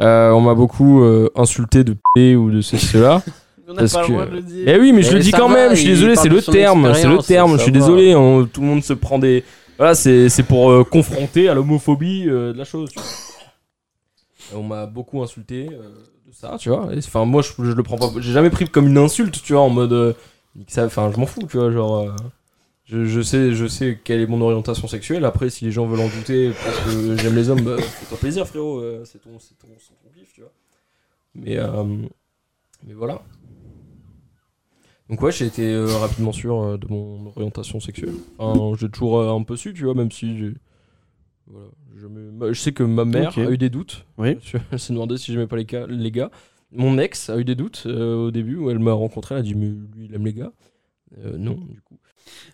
[0.00, 3.22] Euh, on m'a beaucoup euh, insulté de p ou de ceci, cela.
[3.68, 4.62] On Parce n'a pas que- le droit de le dire.
[4.66, 6.22] Mais oui, mais je le dis ça quand va, même, je suis il désolé, parle
[6.24, 7.78] c'est de le son terme, c'est le expérience, terme, je suis va.
[7.78, 9.44] désolé, on- tout le monde se prend des.
[9.78, 12.90] Voilà, c'est c'est pour euh, confronter à l'homophobie euh, de la chose.
[12.90, 13.04] tu vois.
[14.52, 15.76] Et On m'a beaucoup insulté euh,
[16.26, 16.88] de ça, tu vois.
[16.92, 18.10] Et, Enfin, moi, je, je le prends pas.
[18.18, 19.92] J'ai jamais pris comme une insulte, tu vois, en mode.
[19.92, 20.12] euh,
[20.56, 21.98] nique ça- Enfin, je m'en fous, tu vois, genre.
[21.98, 22.10] euh,
[22.90, 25.24] je, je sais, je sais quelle est mon orientation sexuelle.
[25.24, 28.46] Après, si les gens veulent en douter parce que j'aime les hommes, bah, fais-toi plaisir,
[28.46, 28.81] frérot.
[28.81, 30.53] euh, c'est ton, c'est ton, c'est ton tu vois.
[31.35, 31.85] Mais, euh,
[32.87, 33.22] mais voilà.
[35.09, 38.14] Donc ouais, j'ai été euh, rapidement sûr euh, de mon orientation sexuelle.
[38.38, 40.55] Enfin, j'ai toujours euh, un peu su, tu vois, même si j'ai...
[41.48, 41.66] Voilà.
[41.96, 44.07] Je, me- ma- je sais que ma mère a eu des doutes.
[44.18, 44.37] Oui.
[44.72, 46.31] Elle s'est demandé si j'aimais pas les gars, les gars.
[46.72, 49.35] Mon ex a eu des doutes au début où elle m'a rencontré.
[49.35, 50.53] Elle a dit, mais lui, il aime les gars.
[51.37, 51.98] Non, du coup.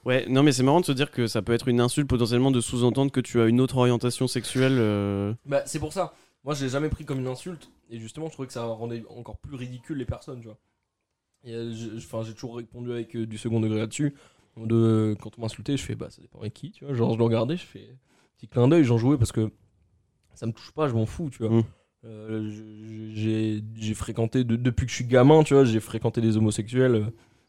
[0.04, 2.50] Ouais, non, mais c'est marrant de se dire que ça peut être une insulte potentiellement
[2.50, 4.76] de sous-entendre que tu as une autre orientation sexuelle.
[4.78, 6.14] euh, Bah, c'est pour ça.
[6.44, 7.70] Moi, je l'ai jamais pris comme une insulte.
[7.90, 10.58] Et justement, je trouvais que ça rendait encore plus ridicule les personnes, tu vois.
[11.44, 14.14] Et, euh, je- Enfin, j'ai toujours répondu avec euh, du second degré là-dessus.
[14.56, 16.94] De, quand on m'insultait, je fais, bah, ça dépend avec qui, tu vois.
[16.94, 17.88] Genre, je le regardais, je fais
[18.36, 19.50] petit clin d'œil, j'en jouais parce que
[20.34, 21.50] ça me touche pas, je m'en fous, tu vois.
[21.58, 21.64] Mm.
[22.04, 26.20] Euh, je- j'ai j'ai fréquenté, de- depuis que je suis gamin, tu vois, j'ai fréquenté
[26.20, 27.04] des homosexuels, euh,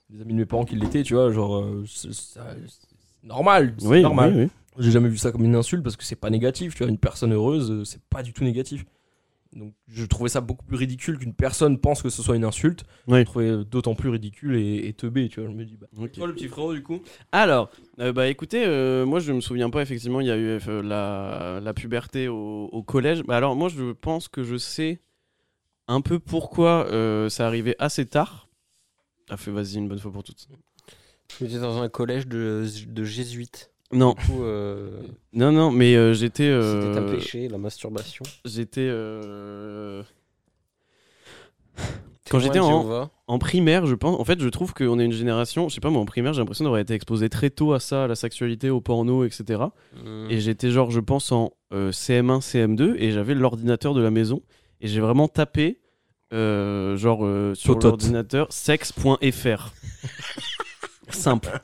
[0.10, 1.32] des amis de mes parents qui l'étaient, tu vois.
[1.32, 4.34] Genre, euh, c'est ça- c'est normal, c'est Oui, normal.
[4.36, 4.50] oui, oui.
[4.80, 6.90] J'ai jamais vu ça comme une insulte parce que c'est pas négatif, tu vois.
[6.92, 8.86] Une personne heureuse, euh, c'est pas du tout négatif.
[9.54, 12.84] Donc je trouvais ça beaucoup plus ridicule qu'une personne pense que ce soit une insulte.
[13.08, 13.20] Oui.
[13.20, 15.50] Je trouvais euh, d'autant plus ridicule et, et teubé, tu vois.
[15.50, 15.88] Je me dis, bah.
[15.98, 16.12] Ok.
[16.12, 17.00] Toi, le petit frérot, du coup
[17.32, 20.60] Alors, euh, bah écoutez, euh, moi je me souviens pas effectivement, il y a eu
[20.68, 23.24] euh, la, la puberté au, au collège.
[23.24, 25.00] Bah alors moi je pense que je sais
[25.88, 28.47] un peu pourquoi euh, ça arrivait assez tard.
[29.30, 30.48] Ah fait vas-y une bonne fois pour toutes.
[31.40, 33.72] J'étais dans un collège de, de jésuites.
[33.92, 35.02] Non, Du coup, euh,
[35.34, 36.44] non, non, mais euh, j'étais...
[36.44, 38.24] euh, c'était un péché, la masturbation.
[38.44, 38.82] J'étais...
[38.82, 40.04] euh,
[42.30, 43.12] Quand Témoin j'étais de en, Jéhovah.
[43.28, 44.20] en primaire, je pense...
[44.20, 45.70] En fait, je trouve qu'on est une génération...
[45.70, 48.04] Je sais pas, moi en primaire, j'ai l'impression d'avoir été exposé très tôt à ça,
[48.06, 49.64] à la sexualité, au porno, etc.
[50.04, 50.28] Mm.
[50.32, 54.42] Et j'étais genre, je pense, en euh, CM1, CM2, et j'avais l'ordinateur de la maison,
[54.82, 55.80] et j'ai vraiment tapé,
[56.34, 59.74] euh, genre, euh, sur l'ordinateur, sexe.fr.
[61.10, 61.60] simple.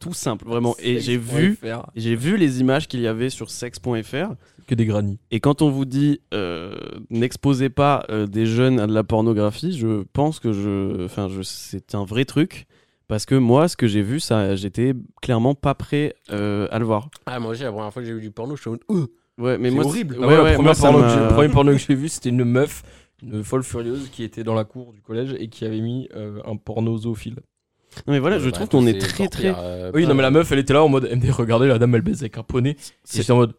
[0.00, 0.74] Tout simple, vraiment.
[0.78, 1.58] Et j'ai vu,
[1.96, 4.34] j'ai vu les images qu'il y avait sur sexe.fr,
[4.66, 5.18] que des grannies.
[5.30, 6.76] et quand on vous dit, euh,
[7.10, 11.42] n'exposez pas euh, des jeunes à de la pornographie, je pense que je, enfin, je,
[11.42, 12.66] c'est un vrai truc.
[13.08, 16.84] Parce que moi, ce que j'ai vu, ça, j'étais clairement pas prêt euh, à le
[16.84, 17.08] voir.
[17.24, 18.82] Ah, moi aussi, la première fois que j'ai vu du porno, je suis en mode,
[18.90, 19.06] Ouh
[19.38, 20.16] Ouais, mais C'est moi, horrible.
[20.20, 22.82] Ah ouais, ouais, le premier porno que j'ai vu, c'était une meuf,
[23.22, 26.40] une folle furieuse qui était dans la cour du collège et qui avait mis euh,
[26.44, 27.36] un porno zoophile.
[28.06, 29.52] Non mais voilà, Euh, je bah, trouve qu'on est très très.
[29.56, 31.94] euh, Oui, non, mais la meuf, elle était là en mode, MD, regardez, la dame,
[31.94, 32.76] elle baise avec un poney.
[33.02, 33.54] C'est- C'était en mode.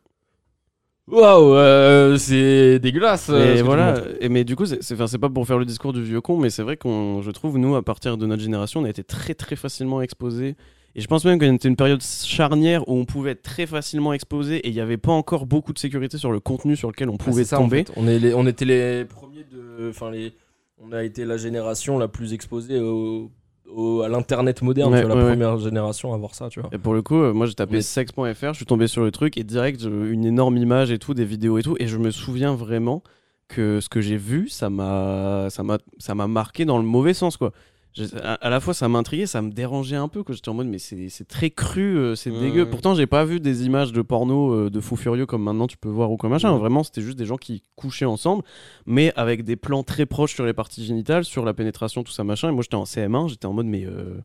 [1.08, 3.30] Waouh, euh, c'est dégueulasse.
[3.30, 3.96] Et voilà.
[4.22, 6.22] Et mais du coup, c'est c'est- enfin, c'est pas pour faire le discours du vieux
[6.22, 8.90] con, mais c'est vrai qu'on, je trouve, nous, à partir de notre génération, on a
[8.90, 10.56] été très très facilement exposés.
[10.96, 14.12] Et je pense même qu'on était une période charnière où on pouvait être très facilement
[14.14, 17.10] exposé et il n'y avait pas encore beaucoup de sécurité sur le contenu sur lequel
[17.10, 17.86] on Ah, pouvait c'est ça, en tomber.
[17.86, 17.94] fait.
[17.96, 19.90] On, est les- on était les premiers de.
[19.90, 20.34] Enfin, les.
[20.82, 23.30] On a été la génération la plus exposée au,
[23.70, 26.50] au au- à l'internet moderne, Ouais, tu vois, la ouais, première génération à voir ça,
[26.50, 26.70] tu vois.
[26.74, 29.12] Et pour le coup, euh, moi j'ai tapé Mais- sex.fr, je suis tombé sur le
[29.12, 32.10] truc et direct une énorme image et tout, des vidéos et tout, et je me
[32.10, 33.04] souviens vraiment
[33.48, 37.14] que ce que j'ai vu, ça m'a, ça m'a, ça m'a marqué dans le mauvais
[37.14, 37.52] sens quoi.
[37.96, 40.54] Je- à, à la fois ça m'intriguait, ça me dérangeait un peu que j'étais en
[40.54, 42.64] mode mais c'est très cru, euh, c'est Ouais, dégueu.
[42.64, 42.70] ouais.
[42.70, 45.78] Pourtant j'ai pas vu des images de porno euh, de fous furieux comme maintenant tu
[45.78, 46.52] peux voir ou comme machin.
[46.54, 46.60] Ouais.
[46.60, 48.44] Vraiment c'était juste des gens qui couchaient ensemble,
[48.86, 52.24] mais avec des plans très proches sur les parties génitales, sur la pénétration, tout ça
[52.24, 52.50] machin.
[52.50, 54.22] Et moi j'étais en CM1, j'étais en mode mais euh,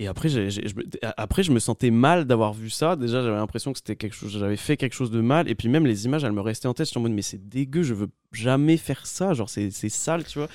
[0.00, 0.82] et après, je me,
[1.16, 2.96] après, je me sentais mal d'avoir vu ça.
[2.96, 5.48] Déjà, j'avais l'impression que c'était quelque chose, j'avais fait quelque chose de mal.
[5.48, 6.88] Et puis même les images, elles me restaient en tête.
[6.88, 9.34] J'étais en mode, mais c'est dégueu, je veux jamais faire ça.
[9.34, 10.48] Genre, c'est sale, tu vois.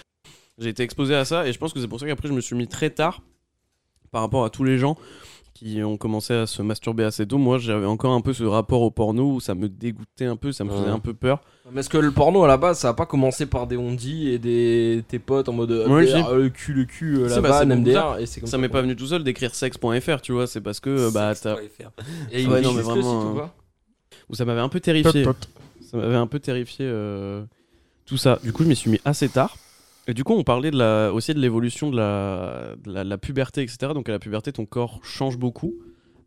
[0.60, 2.42] J'ai été exposé à ça et je pense que c'est pour ça qu'après, je me
[2.42, 3.22] suis mis très tard
[4.12, 4.98] par rapport à tous les gens
[5.54, 7.38] qui ont commencé à se masturber assez tôt.
[7.38, 10.52] Moi, j'avais encore un peu ce rapport au porno où ça me dégoûtait un peu,
[10.54, 10.90] ça me faisait Ouais.
[10.90, 11.42] un peu peur.
[11.72, 14.30] Mais est-ce que le porno à la base, ça a pas commencé par des ondis
[14.30, 16.36] et des tes potes en mode euh, Ouais, MDR, si.
[16.36, 18.58] le cul, le cul, euh, la bah, c'est vanne, pour MDR, et c'est comme Ça
[18.58, 20.48] m'est pas venu tout seul d'écrire sex.fr, tu vois.
[20.48, 21.58] C'est parce que euh, bah, t'as-
[22.32, 23.46] Et Ouais, non, mais le vraiment, euh,
[24.30, 25.26] où ça m'avait un peu terrifié.
[25.82, 27.44] Ça m'avait un peu terrifié euh,
[28.06, 28.40] tout ça.
[28.44, 29.58] Du coup, je m'y suis mis assez tard.
[30.14, 30.72] Du coup, on parlait
[31.12, 33.94] aussi de l'évolution de la, puberté, etc.
[33.94, 35.76] Donc à la puberté, ton corps change beaucoup.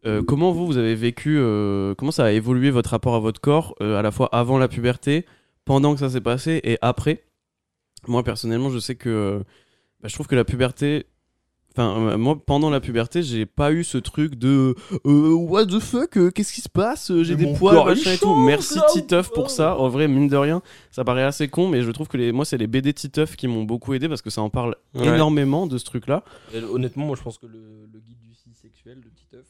[0.05, 3.41] Euh, comment vous, vous avez vécu, euh, comment ça a évolué votre rapport à votre
[3.41, 5.25] corps, euh, à la fois avant la puberté,
[5.65, 7.25] pendant que ça s'est passé et après?
[8.09, 9.43] Moi, personnellement, je sais que
[10.01, 11.07] bah, je trouve que la puberté,
[11.75, 14.75] Enfin, euh, moi, pendant la puberté, j'ai pas eu ce truc de
[15.07, 18.19] euh, What the fuck, euh, qu'est-ce qui se passe Euh, J'ai des poils, machin et
[18.19, 18.35] tout.
[18.35, 19.77] Merci Titeuf ou pour pas ça.
[19.79, 22.31] En vrai, mine de rien, ça paraît assez con, mais je trouve que les...
[22.33, 25.07] moi, c'est les BD Titeuf qui m'ont beaucoup aidé parce que ça en parle Ouais.
[25.07, 26.23] énormément de ce truc-là.
[26.71, 27.59] Honnêtement, moi je pense que le,
[27.93, 29.47] le guide du si sexuel de Titeuf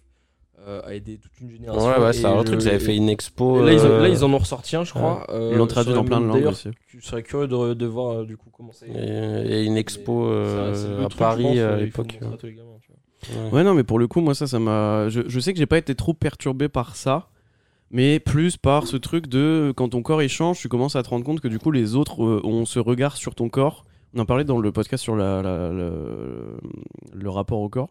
[0.87, 1.89] a aidé toute une génération.
[1.89, 3.63] Ouais, ouais, c'est et un truc, ils avaient fait une expo.
[3.63, 5.25] et là, ils ont- euh, là, ils en ont ressorti un, je crois.
[5.29, 6.69] Ils Euh, l'ont traduit dans plein de langues D'ailleurs, aussi.
[6.87, 8.87] je serais curieux de, de voir euh, du coup comment c'est.
[8.89, 12.19] Il y a une expo euh, à Paris pense, à euh, l'époque.
[12.23, 13.51] Ouais.
[13.53, 15.09] Ouais, non, mais pour le coup, moi, ça, ça m'a.
[15.09, 17.29] Je, je sais que j'ai pas été trop perturbé par ça,
[17.91, 21.09] mais plus par ce truc de quand ton corps il change, tu commences à te
[21.09, 23.85] rendre compte que du coup, les autres euh, ont ce regard sur ton corps.
[24.15, 26.59] On en parlait dans le podcast sur la, la- le,
[27.15, 27.91] le rapport au corps.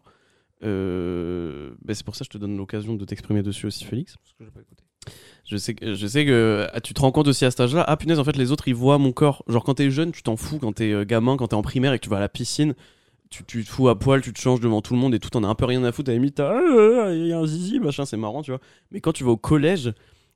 [0.64, 4.16] Euh, bah, c'est pour ça que je te donne l'occasion de t'exprimer dessus aussi, Félix.
[4.16, 4.82] Parce que j'ai pas écouté.
[5.44, 7.84] Je sais que, je sais que ah, tu te rends compte aussi à cet âge-là.
[7.88, 9.42] Ah punaise, en fait, les autres ils voient mon corps.
[9.48, 10.58] Genre quand t'es jeune, tu t'en fous.
[10.58, 12.74] Quand t'es euh, gamin, quand t'es en primaire et que tu vas à la piscine,
[13.28, 15.30] tu, tu te fous à poil, tu te changes devant tout le monde et tout.
[15.30, 16.10] T'en as un peu rien à foutre.
[16.10, 18.60] À la limite, Ah, il y a un zizi, machin, c'est marrant, tu vois.
[18.92, 19.92] Mais quand tu vas au collège,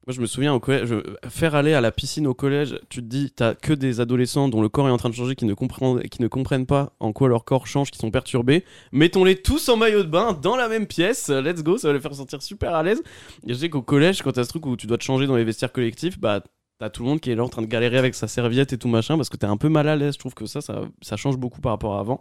[0.06, 0.94] moi je me souviens au collège,
[1.28, 4.62] faire aller à la piscine au collège, tu te dis, t'as que des adolescents dont
[4.62, 7.12] le corps est en train de changer, qui ne comprennent, qui ne comprennent pas en
[7.12, 8.64] quoi leur corps change, qui sont perturbés.
[8.92, 11.28] Mettons-les tous en maillot de bain dans la même pièce.
[11.28, 13.02] Let's go, ça va les faire sentir super à l'aise.
[13.46, 15.34] Et je sais qu'au collège, quand t'as ce truc où tu dois te changer dans
[15.34, 16.40] les vestiaires collectifs, bah
[16.78, 18.78] t'as tout le monde qui est là en train de galérer avec sa serviette et
[18.78, 20.14] tout machin parce que t'es un peu mal à l'aise.
[20.14, 22.20] Je trouve que ça, ça, change beaucoup par rapport à avant.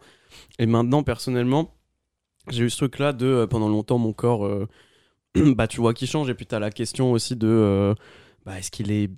[0.57, 1.75] Et maintenant, personnellement,
[2.49, 4.67] j'ai eu ce truc là de euh, pendant longtemps mon corps, euh,
[5.55, 7.93] bah tu vois qui change et puis t'as la question aussi de euh,
[8.45, 9.11] bah, est-ce qu'il est,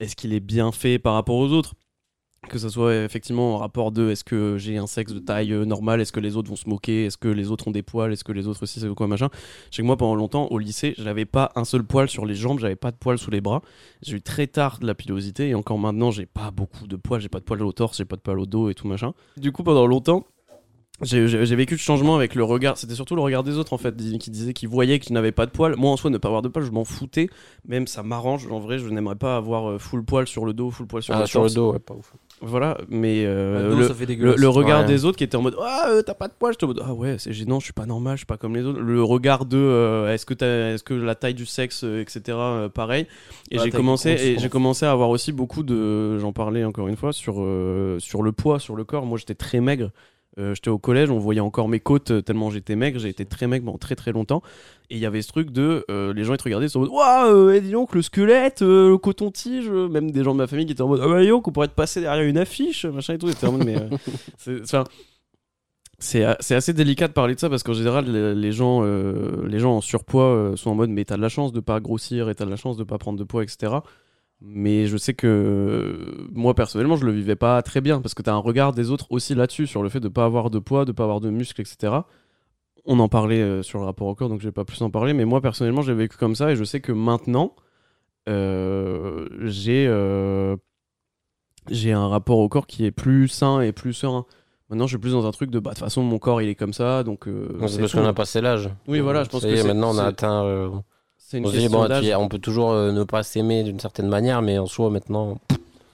[0.00, 1.74] est-ce qu'il est bien fait par rapport aux autres?
[2.48, 5.64] Que ce soit effectivement en rapport de est-ce que j'ai un sexe de taille euh,
[5.64, 8.12] normale, est-ce que les autres vont se moquer, est-ce que les autres ont des poils,
[8.12, 9.28] est-ce que les autres aussi c'est quoi machin?
[9.70, 12.36] Je sais que moi pendant longtemps au lycée, j'avais pas un seul poil sur les
[12.36, 13.60] jambes, j'avais pas de poils sous les bras.
[14.02, 17.20] J'ai eu très tard de la pilosité et encore maintenant j'ai pas beaucoup de poils,
[17.20, 19.12] j'ai pas de poils au torse, j'ai pas de poils au dos et tout machin.
[19.36, 20.24] Du coup pendant longtemps
[21.02, 23.96] j'ai vécu le changement avec le regard, c'était surtout le regard des autres en fait,
[24.18, 25.76] qui disaient qu'ils voyaient que je n'avais pas de poils.
[25.76, 27.28] Moi en soi, ne pas avoir de poils, je m'en foutais,
[27.66, 28.48] même ça m'arrange.
[28.50, 31.14] En vrai, je n'aimerais pas avoir euh, full poil sur le dos, full poil sur
[31.14, 32.14] Ah, sur le dos, ouais, pas ouf.
[32.40, 34.86] Voilà, mais euh, Le dos, le, regard Ouais.
[34.86, 36.82] des autres qui était en mode Ah, euh, t'as pas de poils, j'étais en mode
[36.84, 38.80] Ah ouais, c'est gênant, je suis pas normal, je suis pas comme les autres.
[38.80, 43.06] Le regard de euh, Est-ce que, est-ce que la taille du sexe, etc., euh, pareil.
[43.50, 46.18] Et Ah, j'ai commencé, et j'ai commencé à avoir aussi beaucoup de.
[46.18, 49.04] J'en parlais encore une fois sur, euh, sur le poids, sur le corps.
[49.04, 49.90] Moi j'étais très maigre.
[50.38, 52.98] Euh, j'étais au collège, on voyait encore mes côtes euh, tellement j'étais maigre.
[53.00, 54.40] J'ai été très maigre pendant très très longtemps.
[54.90, 55.84] Et il y avait ce truc de.
[55.90, 58.02] euh, les gens ils te regardaient, ils sont en mode Waouh, euh, dis donc, le
[58.02, 59.68] squelette, euh, le coton-tige.
[59.68, 61.68] Même des gens de ma famille qui étaient en mode Ah bah donc, on pourrait
[61.68, 63.28] te passer derrière une affiche, machin et tout.
[63.28, 63.76] Étaient en mode, mais.
[64.38, 64.84] c'est- enfin,
[65.98, 68.82] c'est a- c'est assez délicat de parler de ça parce qu'en général, les, les gens,
[68.82, 72.28] les gens en surpoids sont en mode Mais t'as de la chance de pas grossir
[72.28, 73.72] et t'as de la chance de pas prendre de poids, etc.
[74.40, 78.32] Mais je sais que moi personnellement, je le vivais pas très bien parce que t'as
[78.34, 80.92] un regard des autres aussi là-dessus, sur le fait de pas avoir de poids, de
[80.92, 81.92] pas avoir de muscles, etc.
[82.84, 84.90] On en parlait euh, sur le rapport au corps, donc je vais pas plus en
[84.90, 85.12] parler.
[85.12, 87.54] Mais moi personnellement, j'ai vécu comme ça et je sais que maintenant,
[88.28, 90.56] euh, j'ai euh,
[91.70, 94.24] j'ai un rapport au corps qui est plus sain et plus serein.
[94.70, 96.48] Maintenant, je suis plus dans un truc de bah de toute façon mon corps il
[96.48, 97.24] est comme ça, donc
[97.68, 98.70] C'est parce qu'on a passé l'âge.
[98.86, 100.82] Oui, voilà, je pense que est, c'est- maintenant on a atteint.
[101.28, 102.04] C'est une on question bon, d'âge.
[102.04, 105.38] tu- on peut toujours euh, ne pas s'aimer d'une certaine manière, mais en soi, maintenant,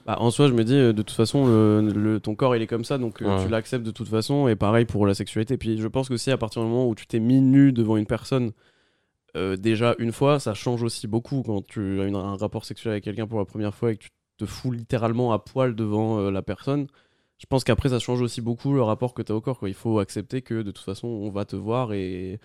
[0.07, 2.61] Bah, en soi, je me dis, euh, de toute façon, le, le- ton corps, il
[2.63, 3.43] est comme ça, donc euh, Ouais.
[3.45, 4.49] tu l'acceptes de toute façon.
[4.49, 5.57] Et pareil pour la sexualité.
[5.57, 7.97] Puis je pense que aussi, à partir du moment où tu t'es mis nu devant
[7.97, 8.53] une personne,
[9.37, 12.93] euh, déjà une fois, ça change aussi beaucoup quand tu as une- un rapport sexuel
[12.93, 16.19] avec quelqu'un pour la première fois et que tu te fous littéralement à poil devant
[16.19, 16.87] euh, la personne.
[17.39, 19.59] Je pense qu'après, ça change aussi beaucoup le rapport que tu as au corps.
[19.59, 19.69] Quoi.
[19.71, 22.39] Il faut accepter que de toute façon, on va te voir et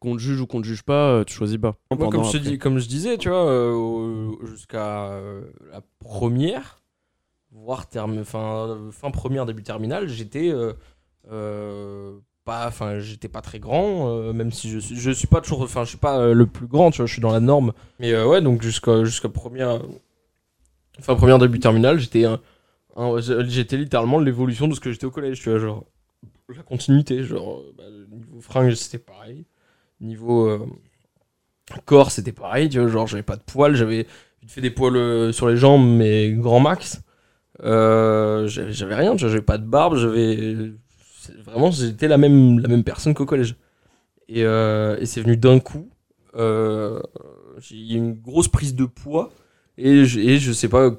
[0.00, 1.76] qu'on te juge ou qu'on te juge pas, euh, tu choisis pas.
[1.96, 6.80] Moi, comme, je dis, comme je disais, tu vois, euh, jusqu'à euh, la première,
[7.52, 10.72] voire terme, fin, euh, fin première, début terminale, j'étais euh,
[11.32, 15.62] euh, pas, enfin, j'étais pas très grand, même si je suis, je suis pas toujours,
[15.62, 17.72] enfin, je suis pas le plus grand, tu vois, je suis dans la norme.
[17.98, 19.82] Mais ouais, donc jusqu'à jusqu'à première,
[21.00, 22.24] fin première, début terminale, j'étais
[23.48, 25.84] j'étais littéralement l'évolution de ce que j'étais au collège, tu vois, genre
[26.56, 29.44] la continuité, genre bah, niveau fringues, c'était pareil,
[30.00, 30.66] niveau euh,
[31.84, 34.06] corps c'était pareil tu vois genre j'avais pas de poils j'avais
[34.46, 37.02] fait des poils euh, sur les jambes mais grand max.
[37.64, 40.72] Euh, j'avais rien j'avais pas de barbe j'avais
[41.44, 43.56] vraiment j'étais la même la même personne qu'au collège.
[44.28, 44.42] Et,
[45.04, 45.90] c'est venu d'un coup
[46.34, 49.30] j'ai eu une grosse prise de poids
[49.76, 50.92] et je, et je sais pas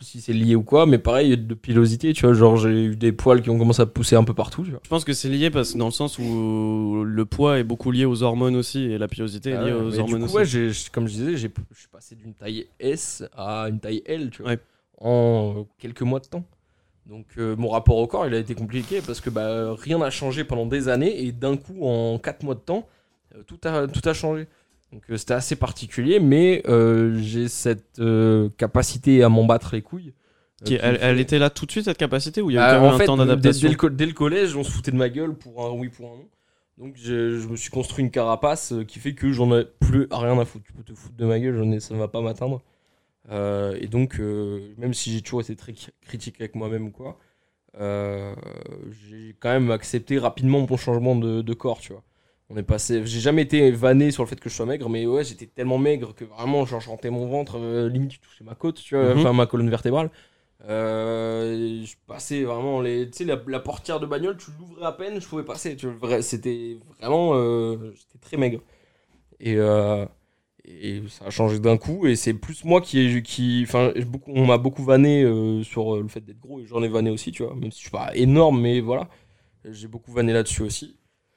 [0.00, 3.12] si c'est lié ou quoi mais pareil de pilosité tu vois genre j'ai eu des
[3.12, 5.28] poils qui ont commencé à pousser un peu partout tu vois Je pense que c'est
[5.30, 8.82] lié parce que dans le sens où le poids est beaucoup lié aux hormones aussi
[8.84, 10.56] et la pilosité est Ah liée aux mais du hormones coup, aussi.
[10.58, 14.28] ouais, comme je disais, j'ai- je suis passé d'une taille S à une taille L,
[14.30, 14.58] tu vois, Ouais.
[15.00, 16.44] en quelques mois de temps.
[17.06, 20.10] Donc euh, mon rapport au corps, il a été compliqué parce que bah, rien n'a
[20.10, 22.86] changé pendant des années et d'un coup, en 4 mois de temps,
[23.34, 24.46] euh, tout a, tout a changé.
[24.92, 29.82] Donc euh, c'était assez particulier, mais euh, j'ai cette euh, capacité à m'en battre les
[29.82, 30.14] couilles.
[30.64, 32.80] Qui- elle, était là tout de suite cette capacité ou il y a eu quand
[32.80, 34.90] même en un fait, temps d'adaptation dès le, co- dès le collège, on se foutait
[34.90, 36.28] de ma gueule pour un oui, pour un non.
[36.78, 40.38] Donc je, je me suis construit une carapace qui fait que j'en ai plus rien
[40.38, 40.64] à foutre.
[40.66, 42.62] Tu peux te foutre de ma gueule, j'en ai, ça ne va pas m'atteindre.
[43.30, 47.18] Euh, et donc, euh, même si j'ai toujours été très cri- critique avec moi-même quoi,
[47.80, 48.34] euh,
[49.08, 52.02] j'ai quand même accepté rapidement mon changement de, de corps, tu vois.
[52.48, 55.04] On est passé, j'ai jamais été vanné sur le fait que je sois maigre, mais
[55.04, 58.44] ouais, j'étais tellement maigre que vraiment, genre, je rentais mon ventre, euh, limite, je touchais
[58.44, 59.18] ma côte, tu vois, Mhm.
[59.18, 60.10] enfin ma colonne vertébrale.
[60.68, 64.92] Euh, je passais vraiment les, tu sais, la, la portière de bagnole, tu l'ouvrais à
[64.92, 65.76] peine, je pouvais passer.
[65.76, 68.60] Tu vois, vrai- c'était vraiment, euh, j'étais très maigre.
[69.40, 69.58] Et,
[70.64, 72.06] et ça a changé d'un coup.
[72.06, 73.92] Et c'est plus moi qui, qui, enfin,
[74.26, 75.22] on m'a beaucoup vanné
[75.64, 76.60] sur le fait d'être gros.
[76.60, 77.54] Et j'en ai vanné aussi, tu vois.
[77.54, 79.08] Même si je suis pas énorme, mais voilà,
[79.64, 80.96] j'ai beaucoup vanné là-dessus aussi.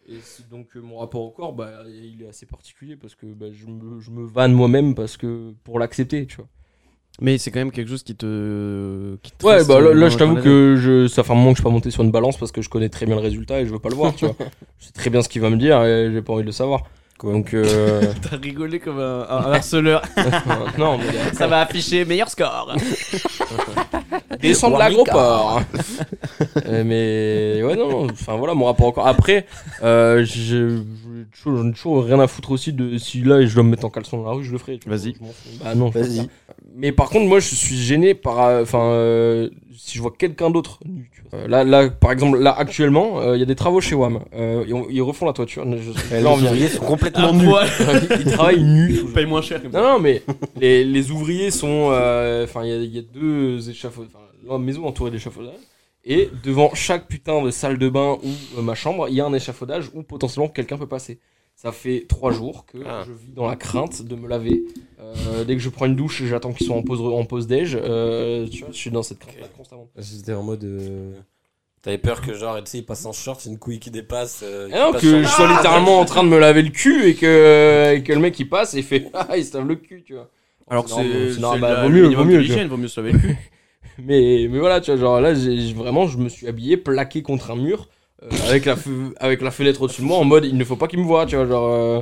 [0.10, 0.20] Et
[0.50, 3.68] donc euh, mon rapport au corps, bah, il est assez particulier parce que bah, je,
[3.68, 6.48] me, je me vanne moi-même parce que pour l'accepter, tu vois.
[7.22, 9.18] Mais c'est quand même quelque chose qui te.
[9.22, 11.58] Qui te Ouais, bah là, là, je t'avoue que je, ça fait un moment que
[11.58, 13.60] je suis pas monté sur une balance parce que je connais très bien le résultat
[13.60, 14.36] et je veux pas le voir, tu vois.
[14.80, 16.54] Je sais très bien ce qu'il va me dire et j'ai pas envie de le
[16.54, 16.84] savoir.
[17.22, 18.14] Donc, euh...
[18.22, 20.02] T'as rigolé comme un, un harceleur.
[20.78, 22.74] non, mais Ça va afficher meilleur score.
[24.42, 25.62] Descendre de l'agroport.
[26.66, 29.08] Euh, mais ouais, non, enfin voilà, mon rapport corps.
[29.08, 29.46] Après,
[29.84, 30.82] euh, je- je-
[31.44, 33.90] j'en ai toujours rien à foutre aussi de si là je dois me mettre en
[33.90, 34.80] caleçon dans la rue, je le ferai.
[34.86, 35.16] Vas-y.
[35.64, 36.28] Bah non, Vas-y.
[36.76, 38.40] Mais par contre, moi, je suis gêné par.
[38.46, 40.80] euh, Enfin, euh, si je vois quelqu'un d'autre.
[41.34, 44.20] Euh, là, là, par exemple, là, actuellement, euh, il y a des travaux chez WAM.
[44.36, 45.64] Euh, ils, ont- ils refont la toiture.
[45.70, 47.50] Je, je- Les là, on vient- ouvriers sont complètement Un nus.
[48.26, 49.00] ils travaillent nus.
[49.14, 49.62] Paye moins cher.
[49.72, 50.22] Non, non, mais
[50.60, 51.90] les, les ouvriers sont.
[51.92, 54.12] euh, Enfin, il y a- il y, a deux échafaudages.
[54.50, 55.54] La maison entourée d'échafaudages.
[56.06, 59.26] Et devant chaque putain de salle de bain ou euh, ma chambre, il y a
[59.26, 61.20] un échafaudage où potentiellement quelqu'un peut passer.
[61.56, 63.04] Ça fait trois jours que Ah.
[63.06, 64.64] je vis dans la crainte de me laver.
[65.02, 67.78] Euh, dès que je prends une douche, j'attends qu'ils soient en pause, en pause déj.
[67.82, 69.90] Euh, tu vois, je suis dans cette crainte constamment.
[69.98, 70.64] J'étais en mode.
[70.64, 71.12] euh,
[71.82, 74.40] T'avais peur que, genre, tu sais, il passe en short, une couille qui dépasse.
[74.44, 76.70] euh, qui Ah non, passe que je sois littéralement en train de me laver le
[76.70, 79.58] cul et que, et que le mec il passe et il fait Ah, il se
[79.58, 80.30] lave le cul, tu vois.
[80.70, 83.38] Alors que C'est bah, vaut mieux, vaut mieux, vaut mieux se laver le cul.
[84.06, 87.52] Mais, mais voilà, tu vois, genre là, j'ai vraiment, je me suis habillé plaqué contre
[87.52, 87.88] un mur
[88.24, 88.76] euh, avec, la
[89.20, 91.26] avec la fenêtre au-dessus de moi en mode il ne faut pas qu'il me voit,
[91.26, 91.68] tu vois, genre.
[91.74, 92.02] euh,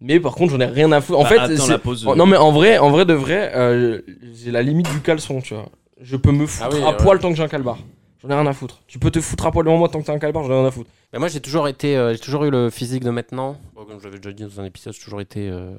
[0.00, 1.18] Mais par contre, j'en ai rien à foutre.
[1.18, 2.04] En Bah, fait, attends, c'est- la pause.
[2.06, 4.00] oh, non, mais en vrai, en vrai de vrai, euh,
[4.34, 5.68] j'ai la limite du caleçon, tu vois.
[6.00, 6.96] Je peux me foutre Ah oui, à ouais.
[6.98, 7.78] poil tant que j'ai un calbar.
[8.22, 8.80] J'en ai rien à foutre.
[8.86, 10.56] Tu peux te foutre à poil devant moi tant que t'as un calbar, j'en ai
[10.58, 10.90] rien à foutre.
[11.12, 13.56] Bah, moi, j'ai toujours été, euh, j'ai toujours eu le physique de maintenant.
[13.74, 15.70] Bon, comme j'avais déjà dit dans un épisode, j'ai toujours été, euh,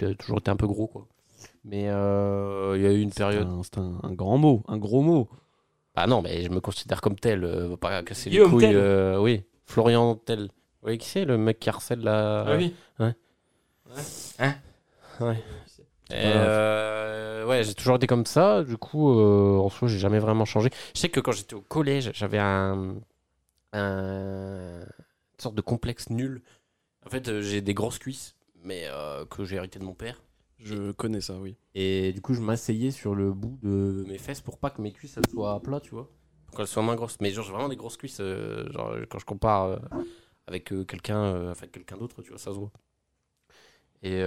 [0.00, 1.06] j'ai toujours été un peu gros, quoi.
[1.68, 3.46] Mais euh, il y a eu une période.
[3.62, 5.28] C'est un, un grand mot, un gros mot.
[5.94, 7.44] Ah non, mais je me considère comme tel.
[7.44, 8.64] euh, va pas casser les couilles.
[8.74, 10.44] Euh, oui, Florian Tel.
[10.44, 10.48] Vous
[10.82, 12.44] voyez qui c'est, le mec qui harcèle la.
[12.46, 12.74] Ah oui.
[15.20, 15.36] Ouais.
[16.10, 18.62] Et, euh, ouais, j'ai toujours été comme ça.
[18.64, 20.70] Du coup, euh, en soi, j'ai jamais vraiment changé.
[20.94, 22.94] Je sais que quand j'étais au collège, j'avais un,
[23.74, 26.42] un- une sorte de complexe nul.
[27.04, 30.22] En fait, j'ai des grosses cuisses, mais euh, que j'ai hérité de mon père.
[30.58, 31.56] Je connais ça, oui.
[31.74, 34.92] Et du coup, je m'asseyais sur le bout de mes fesses pour pas que mes
[34.92, 36.10] cuisses elles soient à plat, tu vois.
[36.46, 37.18] Pour qu'elles soient moins grosses.
[37.20, 38.18] Mais genre, j'ai vraiment des grosses cuisses.
[38.20, 39.78] euh, genre, quand je compare euh,
[40.46, 42.72] avec euh, quelqu'un avec quelqu'un d'autre, tu vois, ça se voit.
[44.02, 44.18] Et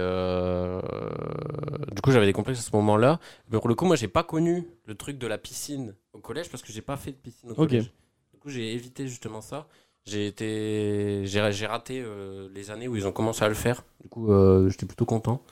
[1.94, 3.20] du coup, j'avais des complexes à ce moment-là.
[3.50, 6.50] Mais pour le coup, moi, j'ai pas connu le truc de la piscine au collège
[6.50, 7.92] parce que j'ai pas fait de piscine au collège.
[8.32, 9.68] Du coup, j'ai évité justement ça.
[10.04, 13.84] J'ai été, j'ai raté euh, les années où ils ont commencé à le faire.
[14.00, 15.42] Du coup, euh, j'étais plutôt content.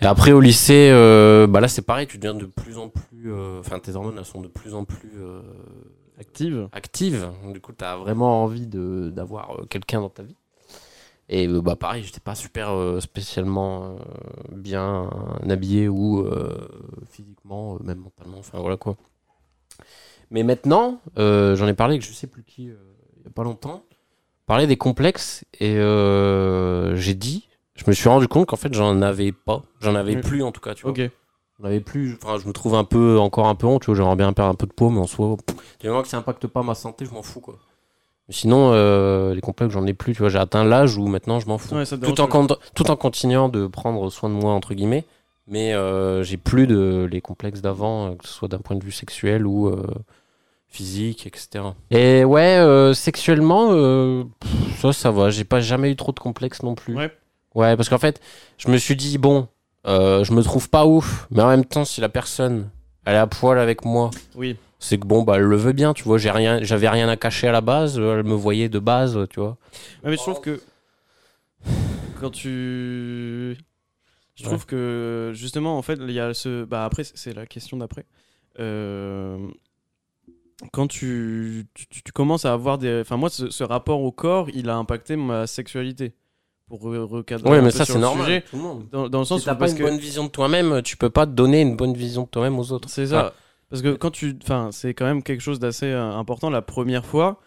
[0.00, 3.32] Et après au lycée, euh, bah là c'est pareil, tu deviens de plus en plus,
[3.32, 5.40] euh, enfin tes hormones elles sont de plus en plus euh,
[6.18, 6.68] Active.
[6.72, 7.28] actives.
[7.52, 10.36] Du coup, t'as vraiment envie de d'avoir quelqu'un dans ta vie.
[11.28, 12.70] Et bah pareil, j'étais pas super
[13.00, 13.96] spécialement
[14.50, 15.10] bien
[15.48, 16.24] habillé ou
[17.10, 18.38] physiquement, même mentalement.
[18.38, 18.96] Enfin voilà quoi.
[20.30, 23.82] Mais maintenant, j'en ai parlé avec je sais plus qui il y a pas longtemps.
[24.46, 29.32] Parler des complexes et j'ai dit, je me suis rendu compte qu'en fait j'en avais
[29.32, 30.20] pas, j'en avais Oui.
[30.22, 30.90] plus en tout cas, tu vois.
[30.92, 31.10] Ok.
[31.60, 33.94] J'en avais plus, enfin je me trouve un peu encore un peu honte, tu vois,
[33.94, 35.36] j'aimerais bien perdre un peu de poids, mais en soi,
[35.80, 37.56] du moment que ça impacte pas ma santé, je m'en fous quoi.
[38.28, 41.38] Mais sinon, euh, les complexes j'en ai plus, tu vois, j'ai atteint l'âge où maintenant
[41.40, 41.74] je m'en fous.
[41.76, 42.32] Ouais, ça te tout, en pas.
[42.46, 45.04] con- tout en continuant de prendre soin de moi entre guillemets,
[45.46, 48.84] mais euh, j'ai plus de les complexes d'avant, euh, que ce soit d'un point de
[48.84, 49.86] vue sexuel ou euh,
[50.68, 51.64] physique, etc.
[51.90, 55.30] Et ouais, euh, sexuellement, euh, pff, ça, ça va.
[55.30, 56.94] J'ai pas jamais eu trop de complexes non plus.
[56.96, 57.10] Ouais.
[57.56, 58.20] Ouais, parce qu'en fait,
[58.58, 59.48] je me suis dit bon,
[59.86, 62.70] euh, je me trouve pas ouf, mais en même temps, si la personne
[63.04, 64.56] elle est à poil avec moi, Oui.
[64.78, 66.18] c'est que bon bah elle le veut bien, tu vois.
[66.18, 67.98] J'ai rien, j'avais rien à cacher à la base.
[67.98, 69.56] Elle me voyait de base, tu vois.
[70.04, 70.60] Ouais, mais je trouve que
[72.20, 73.56] quand tu.
[74.34, 74.48] Je Ouais.
[74.50, 76.64] trouve que justement, en fait, il y a ce.
[76.64, 78.04] Bah, après, c'est la question d'après.
[78.60, 79.38] Euh,
[80.72, 83.00] Quand tu, tu, tu commences à avoir des.
[83.00, 86.12] Enfin, moi, ce, ce rapport au corps, il a impacté ma sexualité.
[86.68, 87.48] Pour re- recadrer.
[87.50, 88.24] Oui, un mais peu ça sur c'est le normal.
[88.26, 88.40] sujet.
[88.50, 88.86] Tout le monde.
[88.90, 89.54] Dans, dans le sens Si t'as où.
[89.54, 89.82] pas Parce une que...
[89.84, 92.72] bonne vision de toi-même, tu peux pas te donner une bonne vision de toi-même aux
[92.72, 92.88] autres.
[92.90, 93.34] C'est ça.
[93.70, 94.36] Parce que quand tu.
[94.42, 97.40] Enfin, c'est quand même quelque chose d'assez euh, important la première fois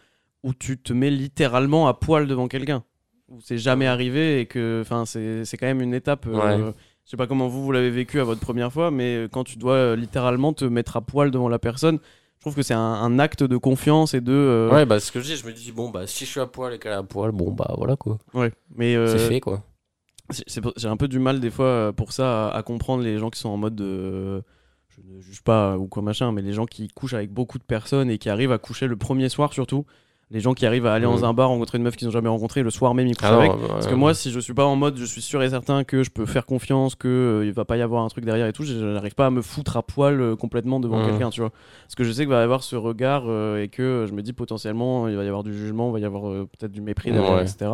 [0.44, 2.84] où tu te mets littéralement à poil devant quelqu'un.
[3.30, 4.80] Où c'est jamais arrivé et que.
[4.82, 6.26] Enfin, c'est c'est quand même une étape.
[6.28, 6.34] euh,
[6.68, 6.74] Ouais.
[7.06, 9.44] Je sais pas comment vous, vous l'avez vécu à votre première fois, mais euh, quand
[9.44, 11.98] tu dois euh, littéralement te mettre à poil devant la personne,
[12.40, 14.32] je trouve que c'est un, un acte de confiance et de.
[14.32, 16.40] euh, Ouais, bah ce que je dis, je me dis bon bah si je suis
[16.40, 18.18] à poil et qu'elle est à poil, bon bah voilà quoi.
[18.34, 18.52] ouais.
[18.76, 18.96] Mais.
[18.96, 19.64] euh, C'est fait quoi.
[20.78, 23.30] J'ai un peu du mal des fois euh, pour ça à, à comprendre les gens
[23.30, 24.44] qui sont en mode de.
[24.90, 27.58] Je ne juge pas euh, ou quoi machin, mais les gens qui couchent avec beaucoup
[27.58, 29.86] de personnes et qui arrivent à coucher le premier soir surtout.
[30.32, 32.30] Les gens qui arrivent à aller dans un bar rencontrer une meuf qu'ils n'ont jamais
[32.30, 33.52] rencontrée le soir même ils couchent Ah non, avec.
[33.52, 33.98] euh, Parce que ouais.
[33.98, 36.28] moi, si je suis pas en mode, je suis sûr et certain que je peux
[36.28, 38.74] faire confiance, que euh, il va pas y avoir un truc derrière et tout, je
[38.76, 41.06] n'arrive pas à me foutre à poil euh, complètement devant Mhm.
[41.06, 41.50] quelqu'un, tu vois.
[41.86, 44.14] Parce que je sais qu'il va y avoir ce regard euh, et que euh, je
[44.14, 46.82] me dis potentiellement il va y avoir du jugement, il va y avoir peut-être du
[46.82, 47.42] mépris derrière, Ouais.
[47.44, 47.72] etc.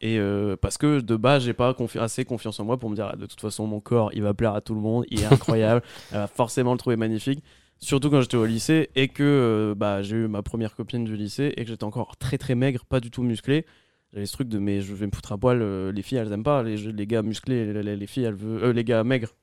[0.00, 0.18] Et
[0.62, 3.16] parce que de base, j'ai pas confi- assez confiance en moi pour me dire ah,
[3.16, 5.82] de toute façon mon corps, il va plaire à tout le monde, il est incroyable,
[6.10, 7.42] elle va forcément le trouver magnifique.
[7.82, 11.16] Surtout quand j'étais au lycée et que euh, bah, j'ai eu ma première copine du
[11.16, 13.66] lycée et que j'étais encore très très maigre, pas du tout musclé.
[14.12, 16.32] J'avais ce truc de mais je vais me foutre à poil, euh, les filles elles
[16.32, 19.02] aiment pas, les, les gars musclés, les, les- les filles elles veulent, euh, les gars
[19.04, 19.34] maigres,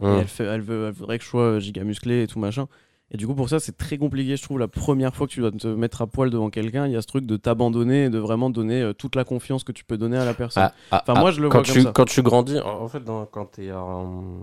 [0.00, 0.18] et Hum.
[0.20, 2.68] elle, fait, elle, veut, elle voudrait que je sois giga musclé et tout machin.
[3.10, 5.40] Et du coup, pour ça, c'est très compliqué, je trouve, la première fois que tu
[5.40, 8.10] dois te mettre à poil devant quelqu'un, il y a ce truc de t'abandonner et
[8.10, 10.64] de vraiment donner toute la confiance que tu peux donner à la personne.
[10.64, 11.92] Ah, ah, Enfin, ah, moi, je le quand vois tu, comme ça.
[11.92, 14.42] Quand tu grandis, en en fait, dans- quand t'es quand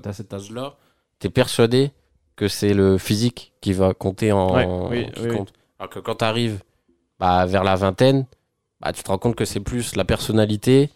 [0.00, 0.76] t'es à cet âge-là,
[1.22, 1.92] t'es persuadé
[2.34, 4.56] que c'est le physique qui va compter en.
[4.56, 5.36] Ouais, oui, qui oui, oui.
[5.36, 5.52] compte.
[5.78, 6.62] Alors que quand t'arrives
[7.20, 8.26] bah, vers la vingtaine,
[8.80, 10.90] bah, tu te rends compte que c'est plus la personnalité,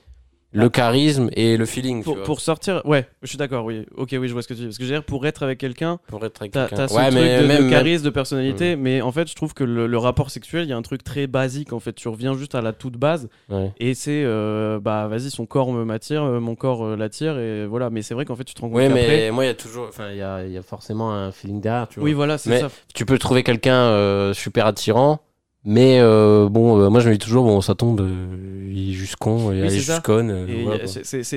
[0.53, 1.99] le charisme et le feeling.
[2.01, 3.85] tu Pour, vois, pour sortir, ouais, je suis d'accord, oui.
[3.97, 4.67] Ok, oui, je vois ce que tu dis.
[4.67, 6.77] Parce que je veux dire, pour être avec quelqu'un, pour être avec t'as quelqu'un.
[6.77, 9.53] t'as ce Ouais, truc mais de, même- charisme, de personnalité, mais en fait, je trouve
[9.55, 11.93] que le, le rapport sexuel, il y a un truc très basique, en fait.
[11.93, 13.73] Tu reviens juste à la toute base, Ouais.
[13.79, 17.67] et c'est, euh, bah, vas-y, son corps me m'attire, euh, mon corps euh, l'attire, et
[17.67, 17.91] voilà.
[17.91, 19.55] Mais c'est vrai qu'en fait, tu te rends compte qu'après- mais moi, il y a
[19.55, 19.87] toujours.
[19.89, 22.05] Enfin, il y a, il y a forcément un feeling derrière, tu vois.
[22.07, 22.69] Oui, voilà, c'est ça.
[22.95, 25.21] tu peux trouver quelqu'un euh, super attirant,
[25.67, 28.95] mais euh, bon, euh, moi je me dis toujours, bon, ça tombe, euh, il est
[28.95, 30.87] juste con, et elle c'est est juste euh,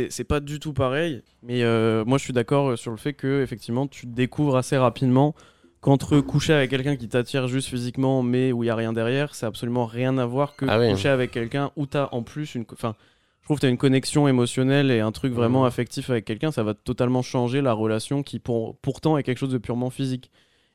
[0.09, 3.13] c'est- pas du tout pareil, mais euh, moi je suis d'accord euh, sur le fait
[3.13, 5.34] que effectivement tu découvres assez rapidement
[5.82, 9.34] qu'entre coucher avec quelqu'un qui t'attire juste physiquement mais où il y a rien derrière,
[9.34, 10.91] c'est absolument rien à voir que Ah oui.
[10.91, 12.95] coucher avec quelqu'un où t'as en plus une, enfin
[13.41, 15.67] je trouve que t'as une connexion émotionnelle et un truc vraiment Mhm.
[15.67, 19.49] affectif avec quelqu'un, ça va totalement changer la relation qui pour, pourtant est quelque chose
[19.49, 20.30] de purement physique.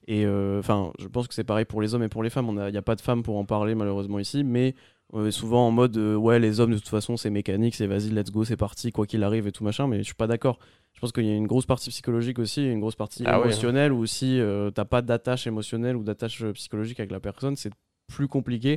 [0.06, 2.48] Et euh, enfin, je pense que c'est pareil pour les hommes et pour les femmes.
[2.66, 4.74] Il n'y a pas de femmes pour en parler malheureusement ici, mais
[5.12, 7.86] on est souvent en mode euh, ouais, les hommes de toute façon c'est mécanique, c'est
[7.86, 9.86] vas-y, let's go, c'est parti, quoi qu'il arrive et tout machin.
[9.86, 10.58] Mais je suis pas d'accord.
[10.92, 13.46] Je pense qu'il y a une grosse partie psychologique aussi, une grosse partie Ah ouais.
[13.46, 17.56] émotionnelle où si euh, t'as pas d'attache émotionnelle ou d'attache euh, psychologique avec la personne,
[17.56, 17.72] c'est
[18.12, 18.76] plus compliqué.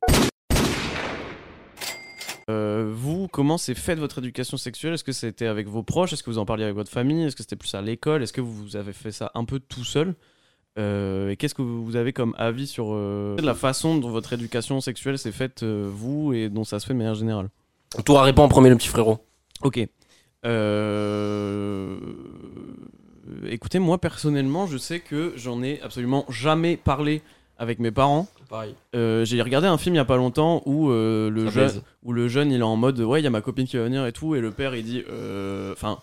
[2.50, 4.94] Euh, vous, comment s'est faite votre éducation sexuelle?
[4.94, 6.14] Est-ce que c'était avec vos proches?
[6.14, 7.26] Est-ce que vous en parliez avec votre famille?
[7.26, 8.24] Est-ce que c'était plus à l'école?
[8.24, 10.16] Est-ce que vous avez fait ça un peu tout seul?
[10.78, 14.80] Euh, Et qu'est-ce que vous avez comme avis sur euh, la façon dont votre éducation
[14.82, 17.50] sexuelle s'est faite, euh, vous, et dont ça se fait de manière générale?
[18.06, 19.20] Toi, réponds en premier, le petit frérot.
[19.64, 19.80] Ok.
[20.46, 21.98] Euh,
[23.50, 27.22] Écoutez, moi personnellement, je sais que j'en ai absolument jamais parlé
[27.58, 28.28] avec mes parents.
[28.50, 28.74] Pareil.
[28.96, 32.14] Euh, J'ai regardé un film il y a pas longtemps où euh, le jeune, où
[32.14, 34.06] le jeune il est en mode ouais il y a ma copine qui va venir
[34.06, 35.98] et tout et le père il dit euh, enfin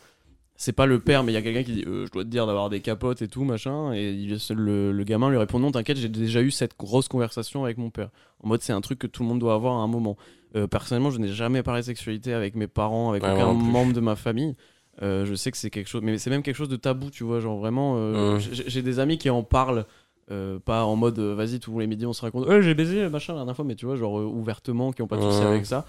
[0.56, 2.28] c'est pas le père mais il y a quelqu'un qui dit euh, je dois te
[2.28, 3.92] dire d'avoir des capotes et tout machin.
[3.92, 7.64] Et il- le, le gamin lui répond non t'inquiète j'ai déjà eu cette grosse conversation
[7.64, 8.10] avec mon père.
[8.42, 10.16] En mode c'est un truc que tout le monde doit avoir à un moment.
[10.56, 13.92] Euh, personnellement je n'ai jamais parlé de sexualité avec mes parents avec Ouais, aucun membre
[13.92, 14.54] de ma famille.
[15.02, 17.24] Euh, je sais que c'est quelque chose mais c'est même quelque chose de tabou tu
[17.24, 17.96] vois genre vraiment
[18.38, 19.86] j'ai des amis qui en parlent
[20.30, 23.08] euh, pas en mode euh, vas-y tous les midis on se raconte Euh, j'ai baisé
[23.08, 25.66] machin la dernière fois mais tu vois genre ouvertement qui ont pas de soucis avec
[25.66, 25.84] ça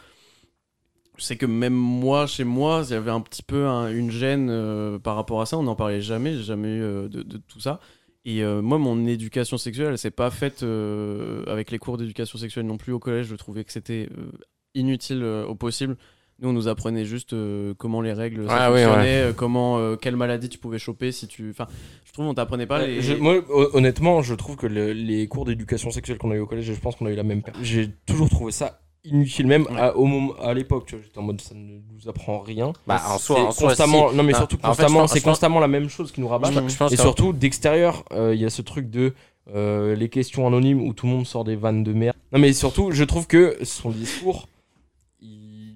[1.24, 4.50] sais que même moi chez moi il y avait un petit peu un- une gêne
[4.50, 5.58] euh, par rapport à ça.
[5.58, 7.80] On n'en parlait jamais j'ai jamais eu euh, de, de tout ça.
[8.26, 10.64] Et euh, moi mon éducation sexuelle elle s'est pas faite
[11.48, 13.28] avec les cours d'éducation sexuelle non plus au collège.
[13.28, 14.10] Je trouvais que c'était
[14.74, 15.96] inutile au possible.
[16.42, 17.34] Nous on nous apprenait juste
[17.78, 18.82] comment les règles ça Ah oui,
[19.38, 21.66] comment quelle maladie tu pouvais choper si tu enfin
[22.04, 25.28] je trouve on t'apprenait pas les Je- moi, ho- honnêtement, je trouve que le- les
[25.30, 27.42] cours d'éducation sexuelle qu'on a eu au collège, je pense qu'on a eu la même.
[27.62, 29.80] J'ai toujours trouvé ça inutile, même Ouais.
[29.80, 30.86] à, au moment, à l'époque.
[30.88, 32.74] tu vois, J'étais en mode, ça ne nous apprend rien.
[32.88, 34.12] Bah, en C'est soi- en soi, constamment.
[34.12, 36.28] Non, mais Ah, surtout en fait, je constamment, c'est constamment la même chose qui nous
[36.28, 36.52] rabat.
[36.52, 39.14] Je pense- je pense Et que- surtout, d'extérieur, euh, il y a ce truc de
[39.54, 42.16] euh, les questions anonymes où tout le monde sort des vannes de merde.
[42.32, 44.48] Non, mais surtout, je trouve que son discours,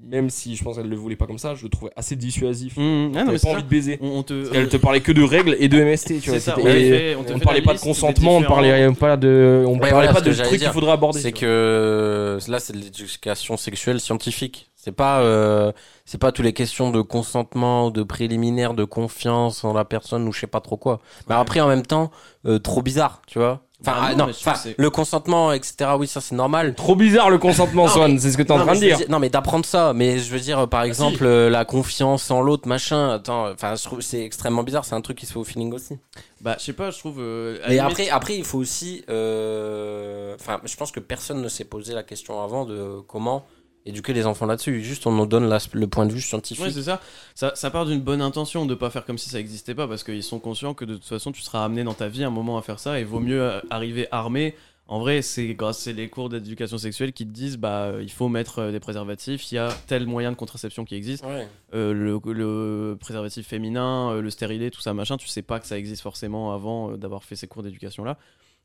[0.10, 2.76] même si je pense qu'elle le voulait pas comme ça, je le trouvais assez dissuasif.
[2.78, 3.62] Mmh, ah non, mais pas envie ça.
[3.62, 3.98] de baiser.
[4.02, 6.40] on, on te Parce qu'elle te parlait que de règles et de MST, tu vois.
[6.40, 9.64] C'est ça, c'était- on fait- fait parlait la pas de consentement, on parlait pas de,
[9.68, 11.20] on Ouais, parlait voilà pas de trucs qu'il faudrait aborder.
[11.20, 14.66] C'est que là, c'est de l'éducation sexuelle scientifique.
[14.76, 15.72] C'est pas, euh,
[16.06, 20.32] c'est pas toutes les questions de consentement, de préliminaire, de confiance en la personne ou
[20.32, 21.02] je sais pas trop quoi.
[21.28, 22.12] Mais après, en même temps,
[22.46, 23.62] euh, trop bizarre, tu vois.
[23.82, 25.92] Enfin, Bah ah, non, enfin, le consentement, etc.
[25.98, 26.76] Oui, ça c'est normal.
[26.76, 29.00] Trop bizarre le consentement, Non, Swan, c'est ce que t'es en train de dire.
[29.08, 29.94] Non, mais d'apprendre ça.
[29.94, 33.12] Mais je veux dire, par exemple, euh, la confiance en l'autre, machin.
[33.12, 34.84] Attends, enfin, je trouve c'est extrêmement bizarre.
[34.84, 35.98] C'est un truc qui se fait au feeling aussi.
[36.42, 39.04] bah je sais pas je trouve euh, Et limite- après, après, il faut aussi.
[39.10, 43.46] euh, Enfin, je pense que personne ne s'est posé la question avant de comment
[43.90, 44.82] éduquer les enfants là-dessus.
[44.82, 46.64] Juste, on nous donne la- le point de vue scientifique.
[46.66, 47.02] Ouais, c'est ça.
[47.36, 47.52] ça.
[47.56, 50.24] Ça part d'une bonne intention de pas faire comme si ça existait pas parce qu'ils
[50.24, 52.62] sont conscients que de toute façon tu seras amené dans ta vie un moment à
[52.62, 54.56] faire ça et vaut mieux euh, arriver armé.
[54.92, 58.10] En vrai, c'est grâce à les cours d'éducation sexuelle qui te disent bah euh, il
[58.10, 61.24] faut mettre euh, des préservatifs, il y a tel moyen de contraception qui existe.
[61.24, 61.48] Ouais.
[61.76, 65.78] Euh, le, le préservatif féminin, le stérilet, tout ça machin, tu sais pas que ça
[65.78, 68.18] existe forcément avant d'avoir fait ces cours d'éducation là.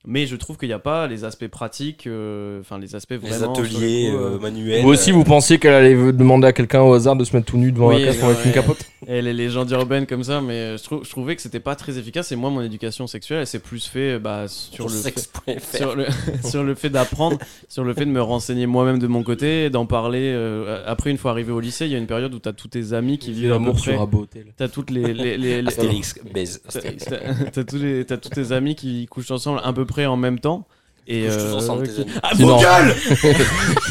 [0.06, 3.16] Mais je trouve qu'il n'y a pas les aspects pratiques, euh, enfin les aspects Les
[3.16, 3.54] vraiment.
[3.54, 4.82] sur ateliers coup, euh, euh, manuels.
[4.82, 7.46] Vous aussi, vous pensiez qu'elle allait vous demander à quelqu'un au hasard de se mettre
[7.46, 10.22] tout nu devant Oui, la classe pour mettre une capote Et les légendes urbaines comme
[10.24, 12.32] ça, mais je, trou- je trouvais que c'était pas très efficace.
[12.32, 16.06] Et moi, mon éducation sexuelle, elle s'est plus fait bah, sur, le fait, sur, le,
[16.44, 17.38] sur le fait d'apprendre,
[17.68, 20.32] sur le fait de me renseigner moi-même de mon côté, d'en parler.
[20.34, 22.68] euh, après, une fois arrivé au lycée, il y a une période où t'as tous
[22.68, 24.46] tes amis qui vivent L'amour sur un beau hôtel.
[24.56, 26.60] T'as toutes les, les, les- les- Astérix, baise.
[26.70, 30.66] t'as- tous les, tes amis qui couchent ensemble à peu près en même temps.
[31.06, 31.90] Et euh, amis.
[32.22, 32.48] Ah, une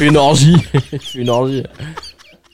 [0.08, 0.56] une orgie.
[1.14, 1.62] une orgie.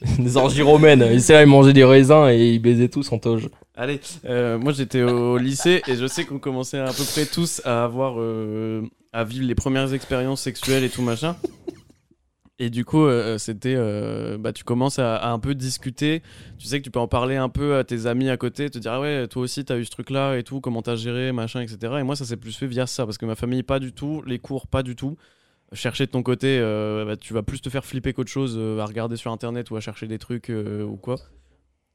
[0.18, 1.06] Des orgies romaines.
[1.12, 3.48] Ils là, ils mangeaient des raisins et ils baisaient tous en toge.
[3.76, 7.62] Allez, euh, moi j'étais au lycée et je sais qu'on commençait à peu près tous
[7.64, 8.82] à avoir euh,
[9.12, 11.36] à vivre les premières expériences sexuelles et tout machin.
[12.60, 16.22] Et du coup, euh, c'était, euh, bah, tu commences à, un peu discuter.
[16.58, 18.78] Tu sais que tu peux en parler un peu à tes amis à côté, te
[18.78, 21.62] dire ah ouais, toi aussi t'as eu ce truc-là et tout, comment t'as géré, machin,
[21.62, 21.94] etc.
[22.00, 24.22] Et moi, ça s'est plus fait via ça parce que ma famille pas du tout,
[24.26, 25.16] les cours pas du tout.
[25.72, 28.78] Chercher de ton côté, euh, bah, tu vas plus te faire flipper qu'autre chose euh,
[28.80, 31.16] à regarder sur internet ou à chercher des trucs euh, ou quoi.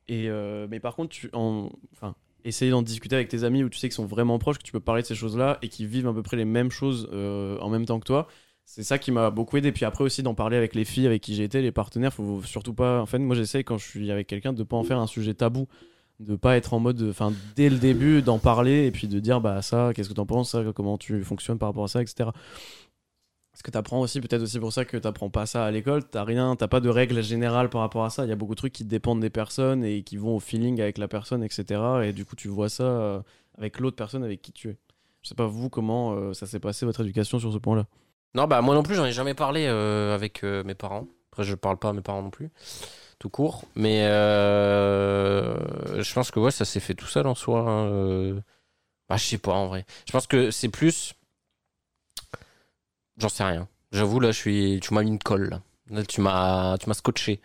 [0.08, 3.70] Et euh, mais par contre, tu, en, enfin, essayer d'en discuter avec tes amis où
[3.70, 5.86] tu sais qu'ils sont vraiment proches, que tu peux parler de ces choses-là et qui
[5.86, 8.28] vivent à peu près les mêmes choses euh, en même temps que toi.
[8.66, 9.72] C'est ça qui m'a beaucoup aidé.
[9.72, 12.14] Puis après aussi d'en parler avec les filles avec qui j'étais, les partenaires.
[12.14, 13.02] Faut surtout pas.
[13.02, 15.34] En fait, moi j'essaye quand je suis avec quelqu'un de pas en faire un sujet
[15.36, 15.68] tabou,
[16.20, 19.40] de pas être en mode, enfin dès le début d'en parler et puis de dire
[19.40, 22.30] bah ça, qu'est-ce que t'en penses, ça, comment tu fonctionnes par rapport à ça, etc.
[23.52, 26.04] Parce que t'apprends aussi, peut-être aussi pour ça que t'apprends pas ça à l'école.
[26.04, 28.26] T'as rien, t'as pas de règles générales par rapport à ça.
[28.26, 30.82] Il y a beaucoup de trucs qui dépendent des personnes et qui vont au feeling
[30.82, 31.82] avec la personne, etc.
[32.04, 33.22] Et du coup, tu vois ça euh,
[33.58, 34.78] avec l'autre personne avec qui tu es.
[35.22, 37.86] Je sais pas vous comment euh, ça s'est passé votre éducation sur ce point-là?
[38.36, 41.08] Non, bah moi non plus, j'en ai jamais parlé euh, avec euh, mes parents.
[41.32, 42.50] Après, je parle pas à mes parents non plus,
[43.18, 43.64] tout court.
[43.76, 45.56] Mais euh,
[46.02, 47.62] je pense que ouais, ça s'est fait tout seul en soi.
[47.62, 48.42] hein.
[49.08, 49.86] Bah, je sais pas en vrai.
[50.06, 51.14] Je pense que c'est plus.
[53.18, 53.68] J'en sais rien.
[53.92, 54.80] J'avoue, là, je suis.
[54.82, 55.50] Tu m'as mis une colle.
[55.50, 57.40] Là, Là, tu m'as, tu m'as scotché.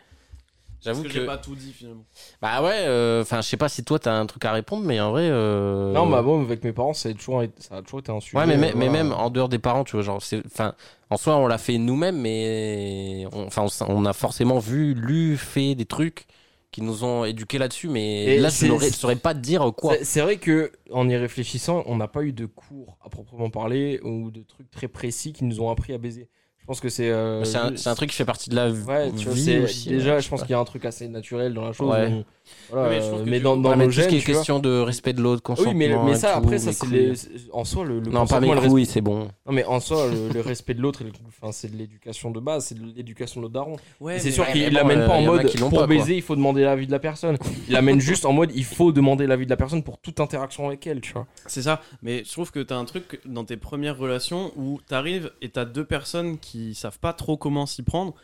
[0.82, 1.20] J'avoue Parce que.
[1.20, 2.04] j'ai pas tout dit finalement.
[2.40, 4.98] Bah ouais, euh, enfin, je sais pas si toi t'as un truc à répondre, mais
[5.00, 5.28] en vrai.
[5.30, 8.10] euh, Non, bah bon, avec mes parents, ça a toujours, été- ça a toujours été
[8.12, 8.38] un sujet.
[8.38, 10.74] Ouais, mais, euh, mais, même en dehors des parents, tu vois, genre, c'est, enfin,
[11.10, 15.74] en soi, on l'a fait nous-mêmes, mais on, enfin, on, a forcément vu, lu, fait
[15.74, 16.26] des trucs
[16.70, 19.94] qui nous ont éduqués là-dessus, mais Et là, je ne saurais pas te dire quoi.
[19.98, 23.50] C'est- C'est vrai que en y réfléchissant, on n'a pas eu de cours à proprement
[23.50, 26.28] parler ou de trucs très précis qui nous ont appris à baiser.
[26.62, 27.10] Je pense que c'est.
[27.10, 29.88] euh, C'est un, un truc qui fait partie de la Ouais, tu vois, vie aussi.
[29.88, 31.90] déjà, je pense qu'il y a un truc assez naturel dans la chose.
[31.90, 32.24] Ouais.
[32.70, 34.34] Voilà, mais je euh, que mais dans, dans nos tout ce gènes, qui est vois.
[34.34, 35.72] question de respect de l'autre, consentement.
[35.72, 37.12] Oui, mais, ça, tout, après, ça, mes c'est les...
[37.52, 39.28] en soi le, le Non, pas mes le couilles, c'est bon.
[39.46, 42.66] Non, mais en soi, le, le respect de l'autre, enfin, c'est de l'éducation de base,
[42.66, 43.76] c'est de l'éducation de notre daron.
[44.00, 46.62] Ouais, c'est sûr qu'il l'amène bon, pas euh, en mode pour baiser, il faut demander
[46.62, 47.36] l'avis de la personne.
[47.68, 50.66] Il l'amène juste en mode il faut demander l'avis de la personne pour toute interaction
[50.68, 51.26] avec elle, tu vois.
[51.46, 55.30] C'est ça, mais je trouve que t'as un truc dans tes premières relations où t'arrives
[55.42, 58.14] et t'as deux personnes qui savent pas trop comment s'y prendre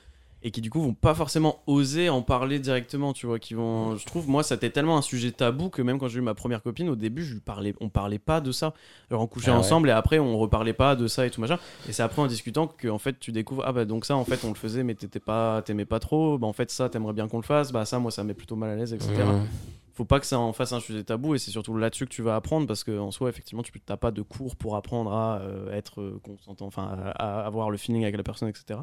[0.46, 3.96] et qui du coup vont pas forcément oser en parler directement, tu vois, qui vont...
[3.96, 6.62] Je trouve, moi, c'était tellement un sujet tabou que même quand j'ai eu ma première
[6.62, 8.72] copine, au début, je lui parlais, on parlait pas de ça.
[9.10, 9.58] Alors on couchait Ah ouais.
[9.58, 11.58] ensemble et après on reparlait pas de ça et tout machin.
[11.88, 14.24] Et c'est après en discutant que en fait tu découvres, ah bah donc ça en
[14.24, 17.12] fait on le faisait mais t'étais pas, t'aimais pas trop, bah en fait ça t'aimerais
[17.12, 19.46] bien qu'on le fasse, bah ça moi ça met plutôt mal à l'aise, etc Mmh.
[19.94, 22.22] faut pas que ça en fasse un sujet tabou et c'est surtout là-dessus que tu
[22.22, 25.38] vas apprendre parce que en soi effectivement tu n'as pas de cours pour apprendre à
[25.40, 28.80] euh, être euh, consentant enfin à, à avoir le feeling avec la personne etc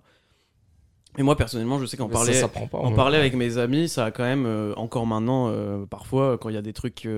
[1.18, 2.80] et moi personnellement je sais qu'en parler ça, ça prend pas.
[2.80, 2.95] en ouais.
[2.95, 6.55] parler avec mes amis ça a quand même euh, encore maintenant euh, parfois quand il
[6.55, 7.11] y a des trucs euh,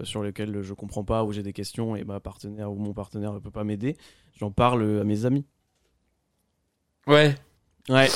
[0.00, 2.92] euh, sur lesquels je comprends pas ou j'ai des questions et ma partenaire ou mon
[2.92, 3.96] partenaire ne peut pas m'aider
[4.38, 5.44] j'en parle à mes amis
[7.06, 7.34] Ouais.
[7.88, 8.08] ouais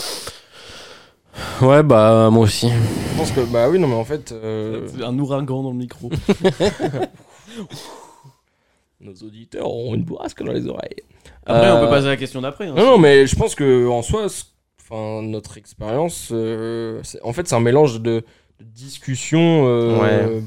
[1.61, 2.71] Ouais, bah, moi aussi.
[2.71, 4.33] Je pense que, bah oui, non, mais en fait.
[4.33, 6.09] euh, un ouragan dans le micro
[9.01, 10.97] Nos auditeurs ont une bourrasque dans les oreilles.
[11.45, 12.75] après on peut passer à la question d'après hein.
[12.75, 14.45] Non, non, mais je pense que en soi, c-
[14.89, 18.25] enfin, notre expérience, euh, en fait, c'est un mélange de,
[18.61, 20.01] de discussions, euh,
[20.41, 20.43] Ouais.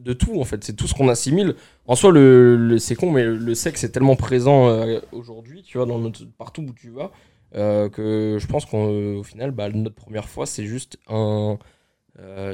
[0.00, 0.64] de tout, en fait.
[0.64, 1.54] C'est tout ce qu'on assimile.
[1.86, 5.78] En soi, le, le- c'est con, mais le sexe est tellement présent euh, aujourd'hui, tu
[5.78, 7.10] vois, dans notre, partout où tu vas,
[7.54, 11.58] que je pense qu'au final, bah, notre première fois, c'est juste un.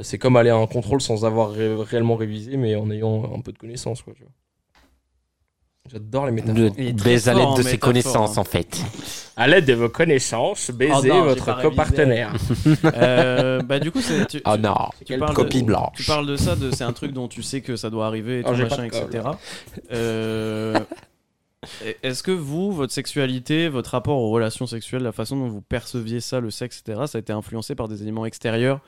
[0.03, 3.41] c'est comme aller à un contrôle sans avoir ré- réellement révisé, mais en ayant un
[3.41, 4.31] peu de connaissances, quoi, tu vois.
[5.91, 6.71] J'adore les métaphores.
[7.03, 8.41] Baise à l'aide de ses connaissances, hein.
[8.41, 8.81] en fait.
[9.35, 12.33] À l'aide de vos connaissances, baisez Oh non, votre copartenaire.
[12.95, 14.75] Euh, bah du coup c'est tu- Oh non.
[15.05, 15.95] tu parles Copie de- blanche.
[15.97, 18.39] Tu parles de ça, de, c'est un truc dont tu sais que ça doit arriver,
[18.39, 19.23] et Oh, tout machin, etc.
[19.91, 20.79] Euh,
[22.01, 26.21] Est-ce que vous, votre sexualité, votre rapport aux relations sexuelles, la façon dont vous perceviez
[26.21, 28.79] ça, le sexe, etc., ça a été influencé par des éléments extérieurs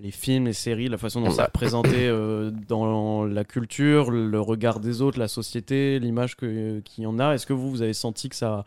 [0.00, 4.80] les films, les séries, la façon dont c'est représenté euh, dans la culture, le regard
[4.80, 7.34] des autres, la société, l'image qu'il y en a.
[7.34, 8.64] Est-ce que vous, vous avez senti que ça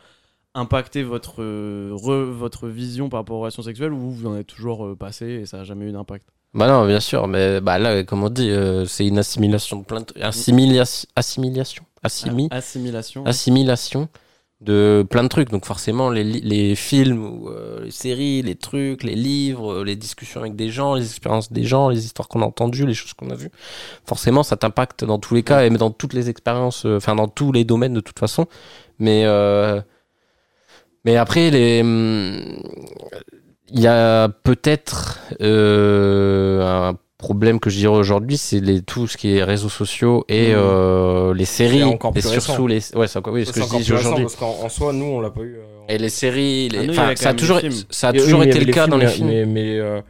[0.54, 4.36] a impacté votre, euh, re- votre vision par rapport aux relations sexuelles ou vous en
[4.36, 6.26] êtes toujours euh, passé et ça n'a jamais eu d'impact?
[6.54, 9.86] Bah non, bien sûr, mais bah là, comme on dit, euh, c'est une assimilation de
[9.86, 10.08] plein de.
[10.22, 13.26] Assimilia- assimilation Assimi- Ah, Assimilation.
[13.26, 14.10] Assimilation
[14.62, 15.50] de plein de trucs.
[15.50, 19.96] Donc forcément, les, les films, ou, euh, les séries, les trucs, les livres, euh, les
[19.96, 23.14] discussions avec des gens, les expériences des gens, les histoires qu'on a entendues, les choses
[23.14, 23.52] qu'on a vues,
[24.06, 27.28] forcément, ça t'impacte dans tous les cas et dans toutes les expériences, euh, enfin dans
[27.28, 28.48] tous les domaines de toute façon.
[29.00, 29.82] Mais euh,
[31.06, 32.62] mais après, les hum,
[33.72, 39.16] il y a peut-être euh, un problème que je dirais aujourd'hui, c'est les, tout ce
[39.16, 40.56] qui est réseaux sociaux et Mhm.
[40.58, 41.84] euh, les séries,
[42.16, 44.24] et surtout les, ouais, c'est encore, oui, ce que je dis aujourd'hui.
[44.26, 45.56] Parce qu'en en soi, nous, on l'a pas eu.
[45.56, 46.80] euh, Et les séries, les...
[46.80, 47.60] Ah, nous, enfin, ça a toujours,
[47.90, 49.28] ça a oui, toujours été le cas dans les films.
[49.28, 50.02] Mais, mais euh,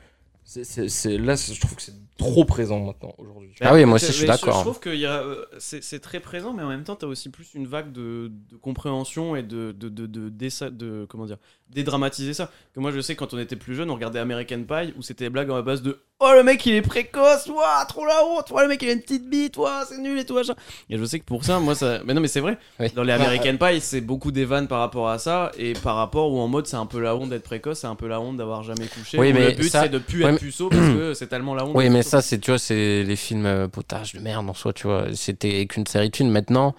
[0.43, 3.49] c'est- c'est- c'est- là, c'est- je trouve que c'est trop présent maintenant, aujourd'hui.
[3.61, 4.61] Ah oui, moi aussi, Mais je suis Je d'accord.
[4.61, 5.23] trouve que il y a,
[5.59, 8.31] c'est c'est très présent, mais en même temps, tu as aussi plus une vague de,
[8.51, 11.37] de compréhension et de, de, de, de, d'essa- de- comment dire,
[11.69, 12.51] dédramatiser ça.
[12.73, 15.25] Que moi, je sais, quand on était plus jeune, on regardait American Pie où c'était
[15.25, 18.23] des blagues à la base de Oh, le mec, il est précoce, ouah, trop la
[18.23, 20.53] honte, ouah, le mec, il a une petite bite, ouah, c'est nul et tout, machin.
[20.87, 21.97] Et je sais que pour ça, moi, ça.
[22.05, 22.59] Mais non, mais c'est vrai.
[22.79, 22.91] Oui.
[22.93, 26.31] Dans les American Pie, c'est beaucoup des vannes par rapport à ça, et par rapport
[26.31, 28.37] où en mode, c'est un peu la honte d'être précoce, c'est un peu la honte
[28.37, 29.17] d'avoir jamais couché.
[29.17, 31.25] Oui, mais le but, ça- c'est de plus ouais, être mais- puceau parce que c'est
[31.25, 31.71] tellement la honte.
[31.75, 32.09] Oui, mais puceau.
[32.11, 35.05] ça, c'est, tu vois, c'est les films euh, potage de merde en soi, tu vois.
[35.15, 36.29] C'était qu'une série de films.
[36.29, 36.75] Maintenant,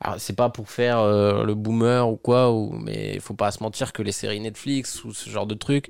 [0.00, 3.52] alors, c'est pas pour faire euh, le boomer ou quoi, ou, mais il faut pas
[3.52, 5.86] se mentir que les séries Netflix ou ce genre de trucs,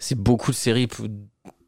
[0.00, 0.88] c'est beaucoup de séries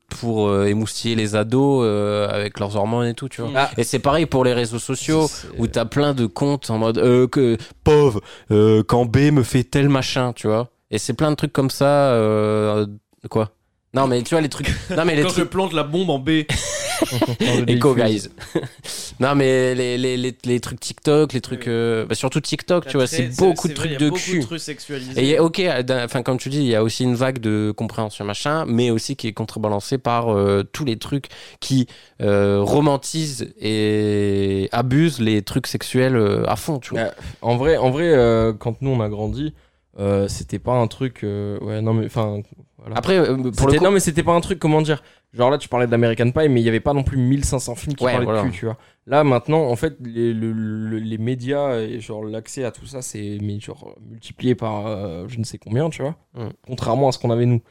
[0.08, 3.50] pour, euh, émoustiller les ados euh, avec leurs hormones et tout, tu vois.
[3.54, 3.70] Ah.
[3.76, 5.28] Et c'est pareil pour les réseaux sociaux.
[5.58, 9.64] Où t'as plein de comptes en mode euh, que pauvre euh, quand B me fait
[9.64, 12.86] tel machin tu vois et c'est plein de trucs comme ça euh,
[13.30, 13.50] quoi
[13.94, 14.68] Non, mais tu vois, les trucs.
[14.96, 16.30] Non, mais les Quand je plante la bombe en B.
[17.66, 18.28] Echo, guys.
[19.20, 21.66] non, mais les, les, les, les trucs TikTok, les trucs.
[21.68, 24.40] euh, bah, surtout TikTok, tu vois, c'est beaucoup de trucs de cul.
[24.40, 25.28] trucs sexualisés.
[25.30, 28.24] Et ok, d'un- enfin comme tu dis, il y a aussi une vague de compréhension
[28.24, 31.26] machin, mais aussi qui est contrebalancée par euh, tous les trucs
[31.60, 31.86] qui
[32.22, 37.10] euh, romantisent et abusent les trucs sexuels euh, à fond, tu vois.
[37.42, 39.54] En vrai, en vrai euh, quand nous on a grandi,
[39.98, 41.20] euh, c'était pas un truc.
[41.24, 42.40] euh, ouais, non, mais enfin.
[42.84, 42.98] Voilà.
[42.98, 45.50] Après, euh, pour le C'était- coup, Non, mais c'était pas un truc, comment dire Genre
[45.50, 48.04] là, tu parlais d'American Pie, mais il y avait pas non plus 1500 films qui
[48.04, 48.42] Ouais, parlaient voilà.
[48.42, 48.76] de cul, tu vois.
[49.06, 53.02] Là, maintenant, en fait, les, le- le- les médias et genre l'accès à tout ça,
[53.02, 56.14] c'est genre multiplié par euh, je ne sais combien, tu vois.
[56.34, 56.48] Mm.
[56.66, 57.62] Contrairement à ce qu'on avait nous.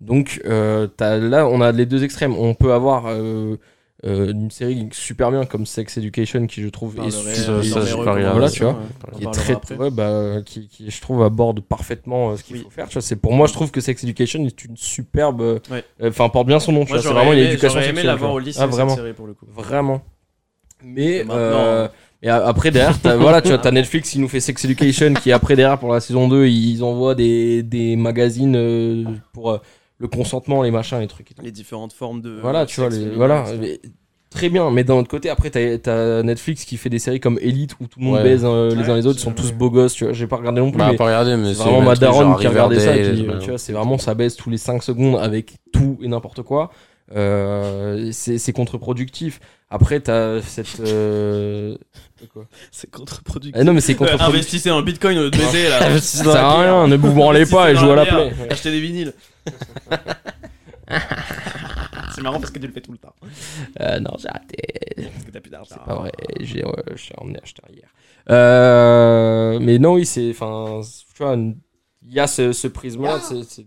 [0.00, 2.34] Donc euh, t'as- là, on a les deux extrêmes.
[2.36, 3.56] On peut avoir euh,
[4.04, 7.00] euh, une série super bien comme Sex Education, qui je trouve est.
[7.00, 7.10] On
[9.16, 12.62] qui est très ouais, bah, qui, qui, je trouve aborde parfaitement euh, ce qu'il Oui.
[12.62, 13.02] faut faire tu vois.
[13.02, 15.60] C'est pour moi je trouve que Sex Education est une superbe euh,
[16.04, 17.10] enfin porte bien son nom tu Moi, vois.
[17.10, 18.94] C'est vraiment une éducation aimé sexuelle la voir tu au lycée, ah, cette vraiment.
[18.96, 19.46] série, pour le coup.
[19.54, 20.02] vraiment.
[20.84, 21.88] Mais Et euh,
[22.24, 25.54] après derrière t'as, voilà tu vois t'as Netflix qui nous fait Sex Education qui après
[25.56, 29.58] derrière pour la saison 2 ils envoient des, des magazines euh, pour euh,
[29.98, 31.42] le consentement les machins les trucs et tout.
[31.42, 32.38] Les différentes formes de.
[32.40, 33.80] voilà tu vois les, voilà mais
[34.30, 37.74] très bien mais d'un autre côté après t'as, Netflix qui fait des séries comme Elite
[37.80, 38.22] où tout le monde Ouais.
[38.22, 40.26] baise euh, les Ouais, uns les autres ils sont tous beaux gosses tu vois j'ai
[40.26, 42.50] pas regardé non plus bah, mais pas regarder, mais c'est vraiment ma daronne qui a
[42.50, 45.16] regardé ça Riverdale, qui, euh, tu vois c'est vraiment ça baisse tous les 5 secondes
[45.20, 46.70] avec tout et n'importe quoi
[47.14, 51.76] Euh, c'est, contre-productif après t'as cette euh,
[52.32, 52.44] quoi?
[52.70, 53.56] C'est contre-productif.
[53.60, 55.98] Ah non mais c'est Euh, contre-productif investissez dans le bitcoin au lieu de baiser là.
[56.00, 58.80] ça sert à rien ne vous branlez pas et jouez à la play Achetez des
[58.80, 59.12] vinyles.
[62.14, 63.14] C'est marrant parce que tu le fais tout le temps.
[63.80, 64.56] Euh, non j'ai arrêté
[65.12, 65.74] Parce que t'as plus d'argent.
[65.78, 67.88] C'est pas vrai, j'ai ouais, j'ai emmené acheter hier.
[68.30, 70.30] Euh, mais non, oui, c'est.
[70.30, 70.80] Enfin,
[71.14, 73.20] tu vois, il y a ce, ce prisme-là.
[73.20, 73.66] c'est- c'est-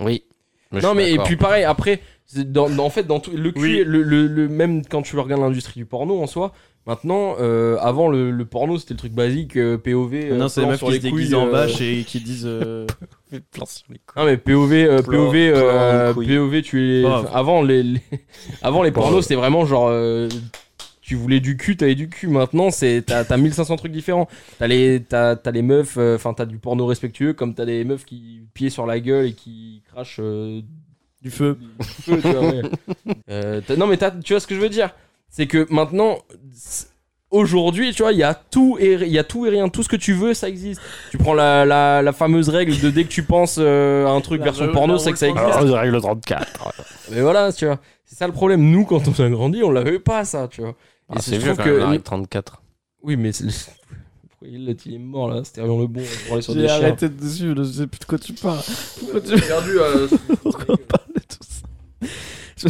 [0.00, 0.24] Oui.
[0.72, 3.32] je Non, suis mais et puis pareil, après, c'est dans, dans- en fait, dans tout.
[3.32, 3.84] Le cul, Oui.
[3.84, 6.52] le, le- le- même quand tu regardes l'industrie du porno en soi,
[6.88, 10.14] maintenant, euh, avant le, le porno, c'était le truc basique, euh, POV.
[10.14, 12.42] euh, Non, c'est les plan meufs sur qui se déguisent en vache et qui disent.
[12.46, 12.86] euh,
[14.16, 16.36] Non mais POV, euh, Plan- POV, euh, plan couille.
[16.36, 17.04] POV, tu es.
[17.04, 18.00] Enfin, avant les, les-
[18.62, 19.88] avant les pornos, c'était vraiment genre.
[19.90, 20.28] euh,
[21.00, 22.26] tu voulais du cul, t'avais du cul.
[22.28, 24.28] Maintenant, c'est t'as t'as 1500 trucs différents.
[24.58, 27.82] T'as les t'as t'as les meufs, euh, enfin t'as du porno respectueux, comme t'as des
[27.84, 30.60] meufs qui pieds sur la gueule et qui crachent euh,
[31.22, 31.56] du feu.
[31.78, 32.18] du feu.
[32.20, 32.62] tu vois, ouais.
[33.30, 34.90] Euh, t'as- non mais t'as- tu vois ce que je veux dire,
[35.38, 36.18] c'est que maintenant.
[37.30, 39.82] Aujourd'hui, tu vois, il y a tout et il y a tout et rien, tout
[39.82, 40.80] ce que tu veux, ça existe.
[41.10, 44.22] Tu prends la, la, la fameuse règle de dès que tu penses euh, à un
[44.22, 45.44] truc La version règle- porno, la c'est que ça existe.
[45.46, 46.72] Alors, règle 34.
[47.10, 47.78] Mais voilà, tu vois.
[48.06, 48.62] C'est ça le problème.
[48.70, 50.74] Nous, quand on a grandi, on l'avait pas, ça, tu vois.
[51.10, 51.68] Ah, c'est- vieux même, que.
[51.68, 52.62] la règle 34.
[53.02, 53.30] Oui, mais.
[54.42, 57.52] il, est mort là C'était le bon pour aller sur des J'ai arrêté de dessus,
[57.54, 58.60] je sais plus de quoi tu parles.
[59.00, 59.78] Pourquoi tu J'ai perdu.
[59.78, 60.08] euh,
[60.42, 61.66] Pourquoi on parle de tout ça
[62.56, 62.68] Je-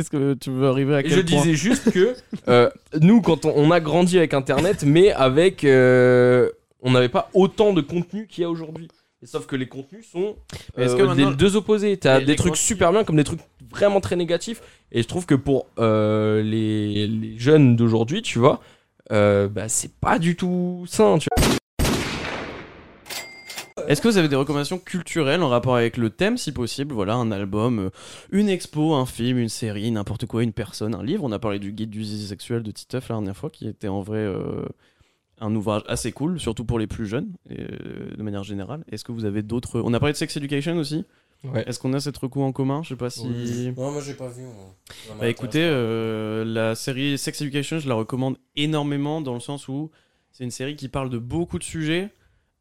[0.00, 2.14] Qu'est-ce que tu veux arriver à quel je point disais juste que
[2.48, 2.70] euh,
[3.02, 5.62] nous, quand on, on a grandi avec Internet, mais avec.
[5.64, 6.48] euh,
[6.80, 8.88] on n'avait pas autant de contenu qu'il y a aujourd'hui.
[9.22, 10.36] Sauf que les contenus sont
[10.78, 11.98] est-ce euh, que des deux opposés.
[11.98, 13.40] T'as des trucs contenus- super bien comme des trucs
[13.70, 14.62] vraiment très négatifs.
[14.92, 18.62] Et je trouve que pour euh, les, les jeunes d'aujourd'hui, tu vois,
[19.12, 21.18] euh, bah, c'est pas du tout sain.
[21.18, 21.49] Tu vois.
[23.90, 26.94] Est-ce que vous avez des recommandations culturelles en rapport avec le thème, si possible?
[26.94, 27.90] Voilà, un album, euh,
[28.30, 31.24] une expo, un film, une série, n'importe quoi, une personne, un livre.
[31.24, 33.88] On a parlé du guide du zizi sexuel de Titeuf la dernière fois, qui était
[33.88, 34.64] en vrai euh,
[35.40, 38.84] un ouvrage assez cool, surtout pour les plus jeunes, et, euh, de manière générale.
[38.92, 41.04] Est-ce que vous avez d'autres On a parlé de Sex Education aussi?
[41.42, 41.64] Ouais.
[41.66, 42.82] Est-ce qu'on a cette reco en commun?
[42.84, 43.72] Je sais pas si.
[43.76, 44.44] Non, moi j'ai pas vu.
[45.18, 49.90] Bah écoutez, euh, la série Sex Education, je la recommande énormément dans le sens où
[50.30, 52.10] c'est une série qui parle de beaucoup de sujets.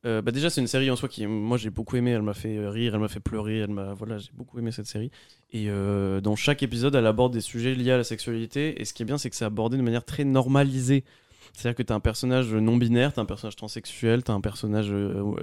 [0.05, 2.11] Euh, bah déjà, c'est une série en soi qui, moi, j'ai beaucoup aimé.
[2.11, 3.59] Elle m'a fait rire, elle m'a fait pleurer.
[3.59, 5.11] Elle m'a, voilà, j'ai beaucoup aimé cette série.
[5.51, 8.81] Et euh, dans chaque épisode, elle aborde des sujets liés à la sexualité.
[8.81, 11.03] Et ce qui est bien, c'est que c'est abordé de manière très normalisée.
[11.53, 14.33] C'est-à-dire que tu as un personnage non binaire, tu as un personnage transsexuel, tu as
[14.33, 15.35] un personnage euh,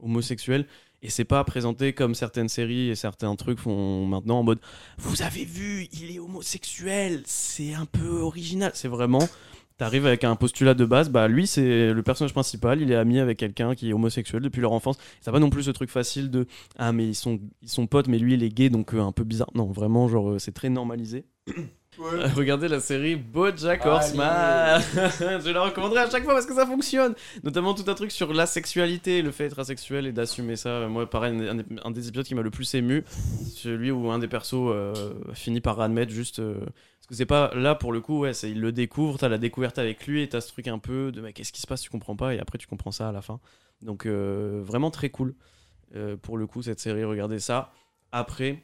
[0.00, 0.66] homosexuel.
[1.02, 4.58] Et c'est pas présenté comme certaines séries et certains trucs font maintenant en mode
[4.98, 8.72] Vous avez vu, il est homosexuel, c'est un peu original.
[8.74, 9.26] C'est vraiment,
[9.80, 13.18] t'arrives avec un postulat de base, bah lui c'est le personnage principal, il est ami
[13.18, 14.98] avec quelqu'un qui est homosexuel depuis leur enfance.
[15.24, 16.46] T'as pas non plus ce truc facile de
[16.78, 19.10] Ah, mais ils sont, ils sont potes, mais lui il est gay donc euh, un
[19.12, 19.48] peu bizarre.
[19.54, 21.24] Non, vraiment, genre euh, c'est très normalisé.
[21.98, 24.80] Euh, Regardez la série Bojack Horseman.
[24.94, 27.14] je la recommanderai à chaque fois parce que ça fonctionne.
[27.42, 30.86] Notamment tout un truc sur la sexualité, le fait d'être asexuel et d'assumer ça.
[30.88, 31.34] Moi, pareil,
[31.84, 33.02] un, des épisodes qui m'a le plus ému,
[33.54, 34.92] celui où un des persos euh,
[35.32, 36.38] finit par admettre juste.
[36.38, 36.54] euh,
[37.10, 39.78] que c'est pas là pour le coup, ouais, c'est il le découvre, t'as la découverte
[39.78, 41.90] avec lui et t'as ce truc un peu de mais qu'est-ce qui se passe, tu
[41.90, 43.40] comprends pas et après tu comprends ça à la fin.
[43.82, 45.34] Donc euh, vraiment très cool.
[45.96, 47.72] Euh, pour le coup, cette série, regardez ça.
[48.12, 48.62] Après,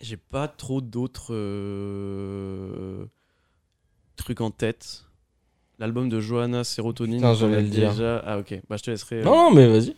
[0.00, 3.04] j'ai pas trop d'autres euh,
[4.16, 5.06] trucs en tête.
[5.78, 6.62] L'album de Johanna.
[7.16, 7.90] Putain, ai j'allais le dire.
[7.90, 8.18] déjà.
[8.18, 8.60] Ah, ok.
[8.68, 9.22] Bah, je te laisserai.
[9.22, 9.96] Non, non, mais vas-y.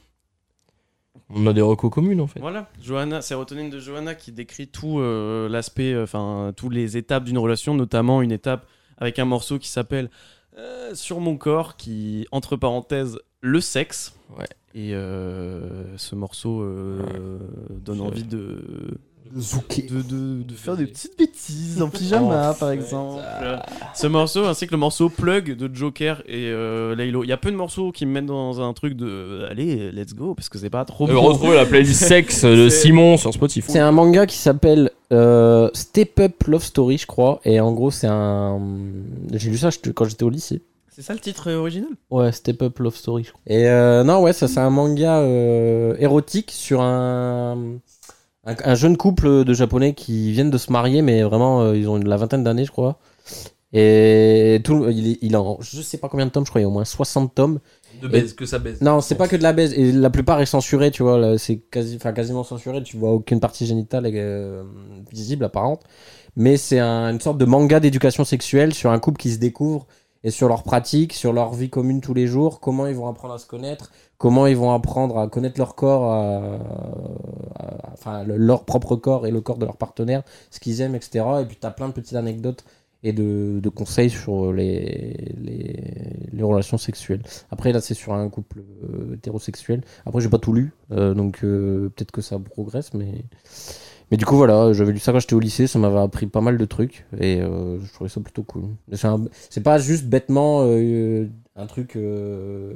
[1.35, 2.41] On a des recos communes en fait.
[2.41, 7.25] Voilà, Johanna, Sérotonine de Johanna qui décrit tout euh, l'aspect, euh, enfin, tous les étapes
[7.25, 8.67] d'une relation, notamment une étape
[8.99, 10.11] avec un morceau qui s'appelle
[10.59, 14.15] euh, Sur mon corps, qui, entre parenthèses, le sexe.
[14.39, 14.47] Ouais.
[14.75, 16.67] Et ce morceau
[17.71, 18.99] donne envie de.
[19.31, 23.23] De, de, de faire des petites bêtises en pyjama, par exemple.
[23.95, 27.25] Ce morceau, ainsi que le morceau Plug de Joker et euh, Laylo.
[27.25, 29.91] Il y a peu de morceaux qui me mettent dans un truc de euh, allez,
[29.93, 31.23] let's go, parce que c'est pas trop Euh, bon.
[31.23, 33.71] Retrouvez la playlist sexe de Simon sur Spotify.
[33.73, 37.41] C'est un manga qui s'appelle euh, Step Up Love Story, je crois.
[37.45, 38.61] Et en gros, c'est un.
[39.33, 40.63] J'ai lu ça quand j'étais au lycée.
[40.95, 41.89] C'est ça le titre euh, original?
[42.11, 43.25] Ouais, Step Up Love Story.
[43.25, 43.41] je crois.
[43.47, 47.57] Et euh, non, ouais, ça c'est un manga euh, érotique sur un,
[48.45, 51.89] un un jeune couple de japonais qui viennent de se marier, mais vraiment euh, ils
[51.89, 52.99] ont la vingtaine d'années, je crois.
[53.73, 56.67] Et tout, il il en, je sais pas combien de tomes, je crois, il y
[56.67, 57.59] a au moins 60 tomes.
[58.03, 58.81] De baise, que ça baise.
[58.83, 59.73] Non, c'est pas que de la baise.
[59.75, 61.39] Et la plupart est censuré, tu vois.
[61.39, 62.83] C'est quasi, quasiment censuré.
[62.83, 64.63] Tu vois aucune partie génitale euh,
[65.13, 65.83] visible, apparente.
[66.37, 69.87] Mais c'est un- une sorte de manga d'éducation sexuelle sur un couple qui se découvre
[70.25, 73.35] et sur leurs pratiques, sur leur vie commune tous les jours, comment ils vont apprendre
[73.35, 76.59] à se connaître, comment ils vont apprendre à connaître leur corps, à-
[77.59, 80.95] à- enfin le- leur propre corps et le corps de leur partenaire, ce qu'ils aiment,
[80.95, 81.25] etc.
[81.43, 82.65] Et puis tu as plein de petites anecdotes
[83.05, 87.23] et de, de conseils sur les, les, les relations sexuelles.
[87.51, 89.83] Après, là, c'est sur un couple euh, hétérosexuel.
[90.07, 93.25] Après, j'ai pas tout lu, euh, donc euh, peut-être que ça progresse, mais.
[94.13, 96.43] Mais du coup, voilà, j'avais lu ça quand j'étais au lycée, ça m'avait appris pas
[96.43, 98.65] mal de trucs, et euh, je trouvais ça plutôt cool.
[98.93, 99.25] C'est un-
[99.65, 102.73] pas juste bêtement euh, un truc euh,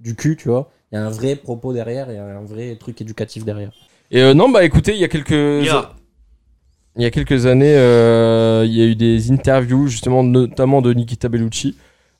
[0.00, 0.70] du cul, tu vois.
[0.90, 3.70] Il y a un vrai propos derrière, il y a un vrai truc éducatif derrière.
[4.10, 5.30] Et euh, non, bah écoutez, il y a quelques.
[6.96, 10.92] Il y a quelques années, euh, il y a eu des interviews, justement, notamment de
[10.92, 11.76] Nikita Bellucci,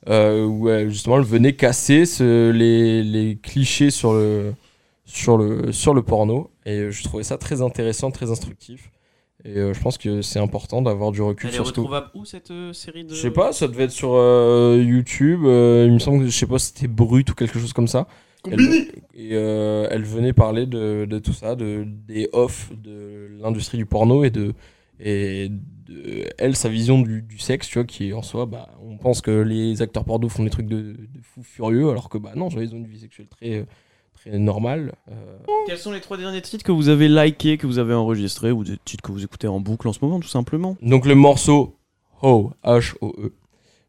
[0.09, 4.53] euh, où elle, justement, elle venait casser ce- les, les clichés sur le,
[5.11, 6.51] sur, le, sur le porno.
[6.65, 8.91] Et euh, je trouvais ça très intéressant, très instructif.
[9.45, 11.81] Et euh, je pense que c'est important d'avoir du recul Elle est sur ce que.
[11.81, 13.15] retrouvable où cette euh, série de.
[13.15, 15.41] Je sais pas, ça devait être sur euh, YouTube.
[15.45, 17.89] euh, il me semble que je sais pas si c'était Brut ou quelque chose comme
[17.89, 18.07] ça.
[18.51, 18.61] Elle,
[19.15, 23.85] et euh, elle venait parler de, de tout ça, de, des off de l'industrie du
[23.85, 24.55] porno et de,
[24.99, 28.97] et de elle, sa vision du, du sexe, tu vois, qui en soi, bah, on
[28.97, 32.33] pense que les acteurs porno font des trucs de, de fous furieux, alors que bah
[32.35, 33.67] non, ils ont une vie sexuelle très,
[34.21, 34.95] très normale.
[35.11, 35.37] euh.
[35.67, 38.65] Quels sont les trois derniers titres que vous avez likés, que vous avez enregistrés, ou
[38.65, 40.77] des titres que vous écoutez en boucle en ce moment, tout simplement?
[40.83, 41.77] Donc le morceau
[42.23, 43.33] Ho, H-O-E,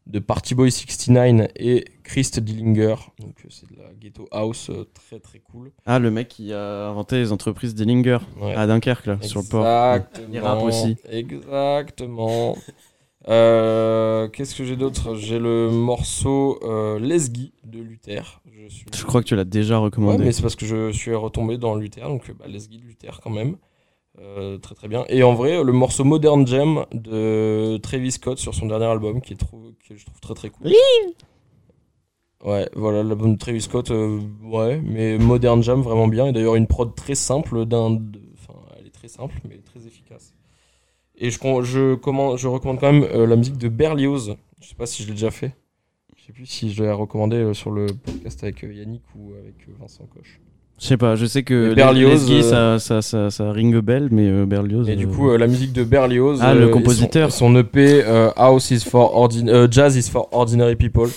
[0.06, 2.96] de Party Boy 69 et Christ Dillinger.
[3.20, 5.70] Donc euh, c'est de la ghetto house euh, très très cool.
[5.86, 8.54] Ah, le mec qui a inventé les entreprises Dillinger Ouais.
[8.54, 9.64] à Dunkerque, là, sur le port.
[9.64, 10.28] Exactement.
[10.32, 10.96] Il rappe aussi.
[11.08, 12.56] Exactement.
[13.28, 15.14] Euh, Qu'est-ce que j'ai d'autre?
[15.14, 18.40] J'ai le morceau euh, Lesgui de Luther.
[18.46, 18.84] Je, suis...
[18.94, 20.24] Je crois que tu l'as déjà Ouais, recommandé.
[20.24, 23.30] mais c'est parce que je suis retombé dans Luther, donc bah, Lesgui de Luther quand
[23.30, 23.56] même.
[24.20, 25.04] Euh, très très bien.
[25.08, 29.32] Et en vrai, le morceau Modern Jam de Travis Scott sur son dernier album, qui
[29.32, 30.70] est trop, que je trouve très très cool.
[32.44, 36.26] Ouais, voilà, l'album de Travis Scott, euh, ouais, mais Modern Jam vraiment bien.
[36.26, 38.00] Et d'ailleurs, une prod très simple, d'un,
[38.34, 40.34] enfin, elle est très simple, mais très efficace.
[41.24, 44.34] Et je, je, comment, je recommande quand même euh, la musique de Berlioz.
[44.60, 45.54] Je sais pas si je l'ai déjà fait.
[46.16, 49.30] Je sais plus si je l'ai recommandé euh, sur le podcast avec euh, Yannick ou
[49.40, 50.40] avec euh, Vincent Coche.
[50.80, 54.08] Je sais pas, je sais que Berlioz, euh, ça, ça, ça, ça ring a bell,
[54.10, 54.88] mais euh, Berlioz.
[54.88, 56.40] Et du coup, euh, la musique de Berlioz.
[56.42, 57.30] Ah, le compositeur.
[57.30, 61.08] Son, son EP euh, House is for ordin- euh, Jazz is for Ordinary People.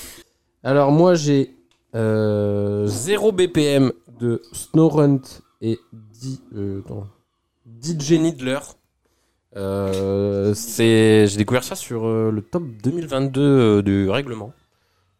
[0.63, 1.49] Alors, moi, j'ai
[1.95, 5.21] euh, 0 BPM de Snowrunt
[5.61, 5.79] et
[6.21, 6.81] D, euh,
[7.81, 8.59] DJ Needler.
[9.55, 14.53] Euh, c'est, j'ai découvert ça sur euh, le top 2022 euh, du règlement.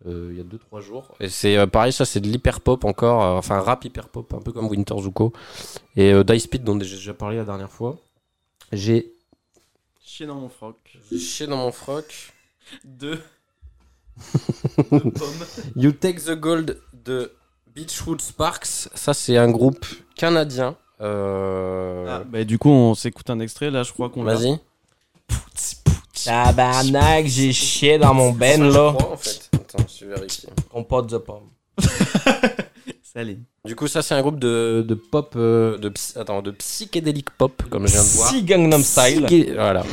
[0.07, 1.15] Il y a 2-3 jours.
[1.19, 4.51] Et c'est pareil, ça c'est de l'hyper pop encore, enfin rap hyper pop, un peu
[4.51, 5.33] comme Winter Zuko.
[5.95, 7.97] Et Die Speed, dont j'ai déjà parlé la dernière fois.
[8.71, 9.15] J'ai
[9.99, 10.75] Chier dans mon froc.
[11.11, 12.33] j'ai chié dans mon froc.
[12.85, 13.19] Deux.
[15.75, 17.31] You Take the Gold de
[17.73, 18.89] Beachwood Sparks.
[18.93, 20.77] Ça, c'est un groupe canadien.
[21.01, 22.05] Euh...
[22.09, 24.23] Ah, bah, du coup, on s'écoute un extrait, là, je crois qu'on.
[24.23, 24.59] Vas-y.
[26.23, 28.95] Tabarnak, j'ai chié dans mon ben là.
[29.11, 29.49] en fait.
[29.53, 30.49] Attends, je vais vérifier.
[30.71, 31.49] Compote de pomme.
[33.03, 33.39] Salut.
[33.63, 35.33] Du coup, ça, c'est un groupe de, de pop.
[35.35, 38.29] euh, de, psy- attends, de psychédélique pop, comme je viens de voir.
[38.29, 39.53] Si Gangnam Style.
[39.55, 39.83] Voilà.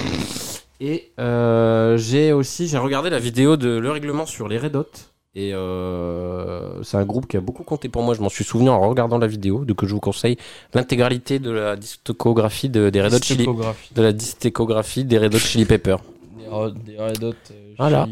[0.81, 4.91] Et euh, j'ai aussi j'ai regardé la vidéo de Le Règlement sur les Red Hot.
[5.35, 8.15] Et euh, c'est un groupe qui a beaucoup compté pour moi.
[8.15, 10.37] Je m'en suis souvenu en regardant la vidéo, de que je vous conseille
[10.75, 13.47] l'intégralité de la discographie de, des Red Hot Chili,
[13.95, 16.01] de la discographie des Red Hot Chili Peppers.
[16.39, 18.07] Des Red- des Red Hot, euh, Voilà.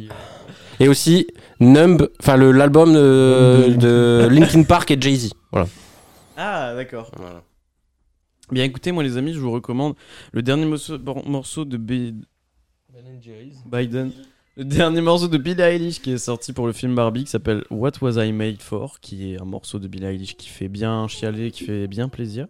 [0.79, 1.27] Et aussi
[1.61, 5.33] Numb, enfin le- l'album de, de Linkin Park et Jay Z.
[5.53, 5.69] Voilà.
[6.39, 7.11] Ah, d'accord.
[7.19, 7.43] Voilà.
[8.51, 9.95] Bien écoutez, moi les amis, je vous recommande
[10.33, 10.97] le dernier morceau,
[11.27, 12.15] morceau de B-
[12.95, 13.59] Ben Jerry's.
[13.71, 14.11] Biden.
[14.57, 17.63] Le dernier morceau de Billie Eilish qui est sorti pour le film Barbie qui s'appelle
[17.71, 21.07] What Was I Made For, qui est un morceau de Billie Eilish qui fait bien
[21.07, 22.49] chialer, qui fait bien plaisir.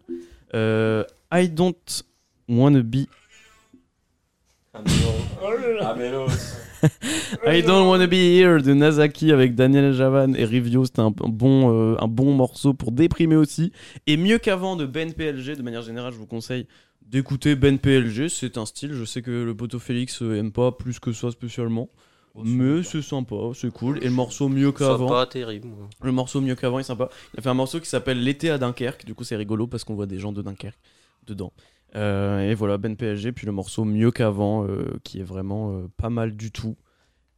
[0.54, 1.74] Euh, I Don't
[2.48, 3.06] Wanna Be
[7.46, 10.86] I Don't Wanna Be Here de Nazaki avec Daniel Javan et Rivio.
[10.86, 13.72] C'était un bon, euh, un bon morceau pour déprimer aussi.
[14.06, 16.66] Et mieux qu'avant de Ben PLG, de manière générale, je vous conseille
[17.02, 18.28] d'écouter Ben PLG.
[18.28, 21.30] C'est un style, je sais que le poteau Félix euh, aime pas plus que ça
[21.30, 21.88] spécialement.
[22.44, 23.98] Mais c'est sympa, c'est cool.
[24.02, 25.08] Et le morceau mieux C'est qu'avant.
[25.08, 25.66] pas terrible.
[25.66, 25.88] moi.
[26.00, 27.08] Le morceau mieux qu'avant est sympa.
[27.34, 29.04] Il a fait un morceau qui s'appelle L'été à Dunkerque.
[29.04, 30.78] Du coup, c'est rigolo parce qu'on voit des gens de Dunkerque
[31.26, 31.52] dedans.
[31.96, 33.32] Euh, et voilà, Ben PSG.
[33.32, 36.76] Puis le morceau mieux qu'avant euh, qui est vraiment euh, pas mal du tout.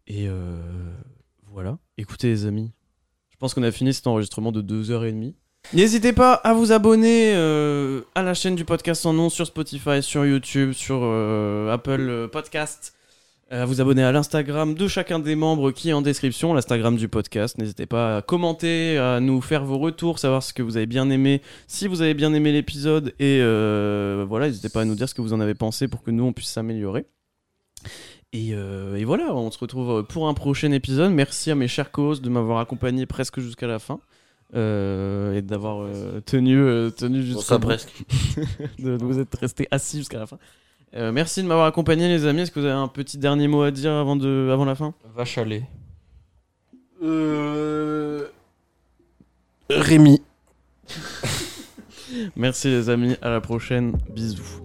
[0.06, 0.28] Et
[1.46, 1.78] voilà.
[1.96, 2.70] Écoutez, les amis,
[3.30, 5.34] je pense qu'on a fini cet enregistrement de 2h30.
[5.72, 10.02] N'hésitez pas à vous abonner euh, à la chaîne du podcast en nom sur Spotify,
[10.02, 12.94] sur YouTube, sur euh, Apple euh, Podcast.
[13.50, 17.08] À vous abonner à l'Instagram de chacun des membres qui est en description, l'Instagram du
[17.08, 17.56] podcast.
[17.56, 21.08] N'hésitez pas à commenter, à nous faire vos retours, savoir ce que vous avez bien
[21.08, 23.14] aimé, si vous avez bien aimé l'épisode.
[23.18, 23.40] Et
[24.26, 26.24] voilà, n'hésitez pas à nous dire ce que vous en avez pensé pour que nous,
[26.24, 27.04] on puisse s'améliorer.
[28.32, 31.12] Et, et voilà, on se retrouve pour un prochain épisode.
[31.12, 34.00] Merci à mes chers causes de m'avoir accompagné presque jusqu'à la fin.
[34.54, 38.04] Euh, et d'avoir euh, tenu, euh, tenu jusqu'à presque.
[38.78, 40.38] de, de vous être resté assis jusqu'à la fin.
[40.94, 42.42] Euh, merci de m'avoir accompagné les amis.
[42.42, 44.92] Est-ce que vous avez un petit dernier mot à dire avant, de, avant la fin?
[45.14, 45.64] Vache à lait.
[47.02, 48.26] Euh...
[49.70, 50.20] Rémi.
[52.36, 53.96] Merci les amis, à la prochaine.
[54.10, 54.61] Bisous.